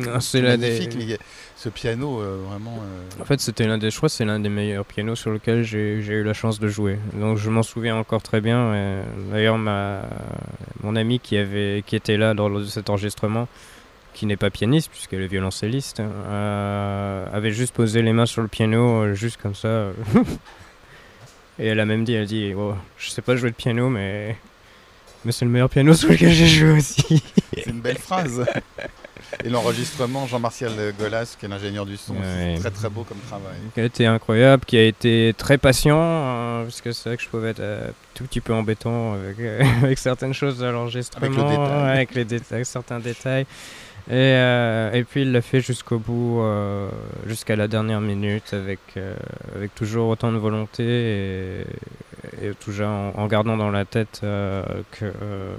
euh, 0.10 0.14
Non, 0.14 0.20
c'est 0.20 0.42
des- 0.42 0.48
magnifique. 0.58 0.96
mais 0.98 1.14
a 1.14 1.18
ce 1.56 1.70
piano, 1.70 2.20
euh, 2.22 2.44
vraiment. 2.50 2.80
euh, 2.84 3.22
En 3.22 3.26
fait, 3.26 3.40
c'était 3.40 3.66
l'un 3.66 3.78
des, 3.78 3.90
que 3.92 4.08
c'est 4.10 4.26
l'un 4.26 4.40
des 4.42 4.50
meilleurs 4.50 4.84
pianos 4.86 5.16
sur 5.16 5.32
lequel 5.32 5.64
j'ai 5.64 5.96
eu 6.00 6.24
la 6.24 6.34
chance 6.34 6.60
de 6.60 6.68
jouer. 6.68 7.00
Donc, 7.14 7.38
je 7.38 7.50
m'en 7.50 7.64
souviens 7.64 7.96
encore 7.96 8.22
très 8.22 8.42
bien. 8.42 9.04
D'ailleurs, 9.32 9.58
ma, 9.58 10.02
mon 10.82 10.96
ami 10.98 11.20
qui 11.22 11.38
avait, 11.38 11.84
qui 11.88 11.96
était 11.96 12.18
là 12.18 12.34
lors 12.34 12.50
de 12.50 12.66
cet 12.66 12.90
enregistrement, 12.90 13.48
qui 14.14 14.26
n'est 14.26 14.38
pas 14.38 14.50
pianiste 14.50 14.92
puisqu'elle 14.92 15.22
est 15.22 15.28
violoncelliste, 15.28 16.02
avait 16.02 17.52
juste 17.52 17.74
posé 17.74 18.02
les 18.02 18.12
mains 18.14 18.26
sur 18.26 18.42
le 18.42 18.48
piano, 18.50 19.14
juste 19.14 19.42
comme 19.42 19.56
ça. 19.56 19.88
Et 21.60 21.68
elle 21.68 21.80
a 21.80 21.86
même 21.86 22.04
dit, 22.04 22.14
elle 22.14 22.26
dit, 22.26 22.54
oh, 22.58 22.74
je 22.98 23.10
sais 23.10 23.22
pas 23.22 23.36
jouer 23.36 23.52
de 23.52 23.56
piano, 23.56 23.88
mais 23.90 24.36
mais 25.26 25.32
c'est 25.32 25.46
le 25.46 25.52
meilleur 25.52 25.70
piano 25.70 25.94
sur 25.94 26.10
lequel 26.10 26.32
j'ai 26.32 26.48
joué 26.48 26.72
aussi. 26.78 27.24
c'est 27.54 27.68
une 27.70 27.82
belle 27.82 27.98
phrase. 27.98 28.46
Et 29.44 29.50
l'enregistrement, 29.50 30.28
Jean-Martial 30.28 30.72
Golas, 31.00 31.36
qui 31.40 31.46
est 31.46 31.50
l'ingénieur 31.50 31.86
du 31.88 31.98
son, 31.98 32.14
Ouais. 32.14 32.54
c'est 32.56 32.62
très 32.62 32.72
très 32.72 32.90
beau 32.90 33.04
comme 33.04 33.18
travail. 33.28 33.56
qui 33.74 33.80
a 33.82 33.86
été 33.86 34.06
incroyable, 34.06 34.64
qui 34.66 34.78
a 34.78 34.84
été 34.86 35.34
très 35.36 35.58
patient, 35.58 35.98
euh, 36.00 36.64
parce 36.66 36.82
que 36.82 36.92
c'est 36.92 37.10
vrai 37.10 37.18
que 37.18 37.24
je 37.24 37.30
pouvais 37.30 37.50
être 37.50 37.60
euh, 37.60 37.88
tout 38.14 38.26
petit 38.26 38.42
peu 38.42 38.54
embêtant 38.54 39.14
avec, 39.14 39.40
euh, 39.40 39.64
avec 39.84 39.98
certaines 39.98 40.34
choses 40.36 40.60
de 40.60 40.68
l'enregistrement, 40.68 41.26
Avec 41.26 41.38
le 41.38 41.44
détail. 41.50 41.92
avec, 41.96 42.16
les 42.16 42.26
déta- 42.26 42.54
avec 42.54 42.66
certains 42.68 43.00
détails. 43.00 43.46
Et, 44.10 44.12
euh, 44.14 44.92
et 44.92 45.04
puis 45.06 45.22
il 45.24 45.32
l'a 45.32 45.42
fait 45.42 45.62
jusqu'au 45.62 45.98
bout, 45.98 46.42
euh, 46.42 46.90
jusqu'à 47.26 47.56
la 47.56 47.68
dernière 47.68 48.02
minute, 48.02 48.54
avec, 48.54 48.80
euh, 48.98 49.16
avec 49.56 49.74
toujours 49.74 50.10
autant 50.10 50.32
de 50.32 50.38
volonté 50.38 50.84
et, 50.84 51.66
et 52.42 52.54
toujours 52.56 52.88
en, 52.88 53.14
en 53.16 53.28
gardant 53.28 53.58
dans 53.58 53.72
la 53.72 53.86
tête 53.86 54.22
euh, 54.24 54.64
que, 54.92 55.06
euh, 55.06 55.56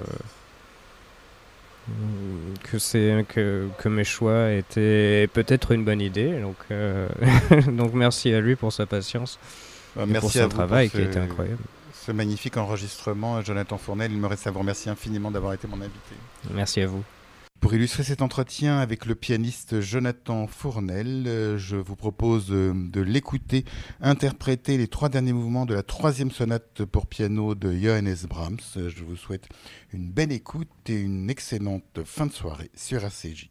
que, 2.63 2.79
c'est, 2.79 3.25
que, 3.29 3.67
que 3.77 3.89
mes 3.89 4.03
choix 4.03 4.51
étaient 4.51 5.29
peut-être 5.33 5.71
une 5.71 5.85
bonne 5.85 6.01
idée. 6.01 6.39
Donc, 6.39 6.55
euh, 6.71 7.07
donc 7.67 7.93
merci 7.93 8.33
à 8.33 8.41
lui 8.41 8.55
pour 8.55 8.73
sa 8.73 8.85
patience 8.85 9.37
Euh, 9.97 10.03
et 10.03 10.07
Merci 10.07 10.19
pour 10.19 10.29
à 10.29 10.33
son 10.33 10.39
vous 10.43 10.49
pour 10.49 10.57
travail 10.57 10.89
qui 10.89 10.97
ce- 10.97 11.01
a 11.01 11.05
été 11.05 11.19
incroyable. 11.19 11.61
ce 11.93 12.11
magnifique 12.11 12.57
enregistrement. 12.57 13.41
Jonathan 13.41 13.77
Fournel, 13.77 14.11
il 14.11 14.17
me 14.19 14.27
reste 14.27 14.45
à 14.47 14.51
vous 14.51 14.59
remercier 14.59 14.91
infiniment 14.91 15.31
d'avoir 15.31 15.53
été 15.53 15.67
mon 15.67 15.77
invité. 15.77 16.15
Merci 16.53 16.81
à 16.81 16.87
vous. 16.87 17.03
Pour 17.59 17.73
illustrer 17.73 18.03
cet 18.03 18.21
entretien 18.21 18.77
avec 18.77 19.05
le 19.07 19.15
pianiste 19.15 19.81
Jonathan 19.81 20.45
Fournel, 20.45 21.23
euh, 21.25 21.57
je 21.57 21.75
vous 21.75 21.95
propose 21.95 22.51
euh, 22.51 22.73
de 22.75 23.01
l'écouter 23.01 23.65
interpréter 24.01 24.77
les 24.77 24.87
trois 24.87 25.09
derniers 25.09 25.33
mouvements 25.33 25.65
de 25.65 25.73
la 25.73 25.81
troisième 25.81 26.29
sonate 26.29 26.85
pour 26.85 27.07
piano 27.07 27.55
de 27.55 27.71
Johannes 27.73 28.15
Brahms. 28.29 28.59
Euh, 28.77 28.89
Je 28.89 29.03
vous 29.03 29.15
souhaite 29.15 29.47
une 29.93 30.11
belle 30.11 30.31
écoute 30.31 30.69
et 30.87 30.99
une 30.99 31.29
excellente 31.29 32.03
fin 32.03 32.27
de 32.27 32.33
soirée 32.33 32.69
sur 32.75 33.03
RCJ. 33.03 33.49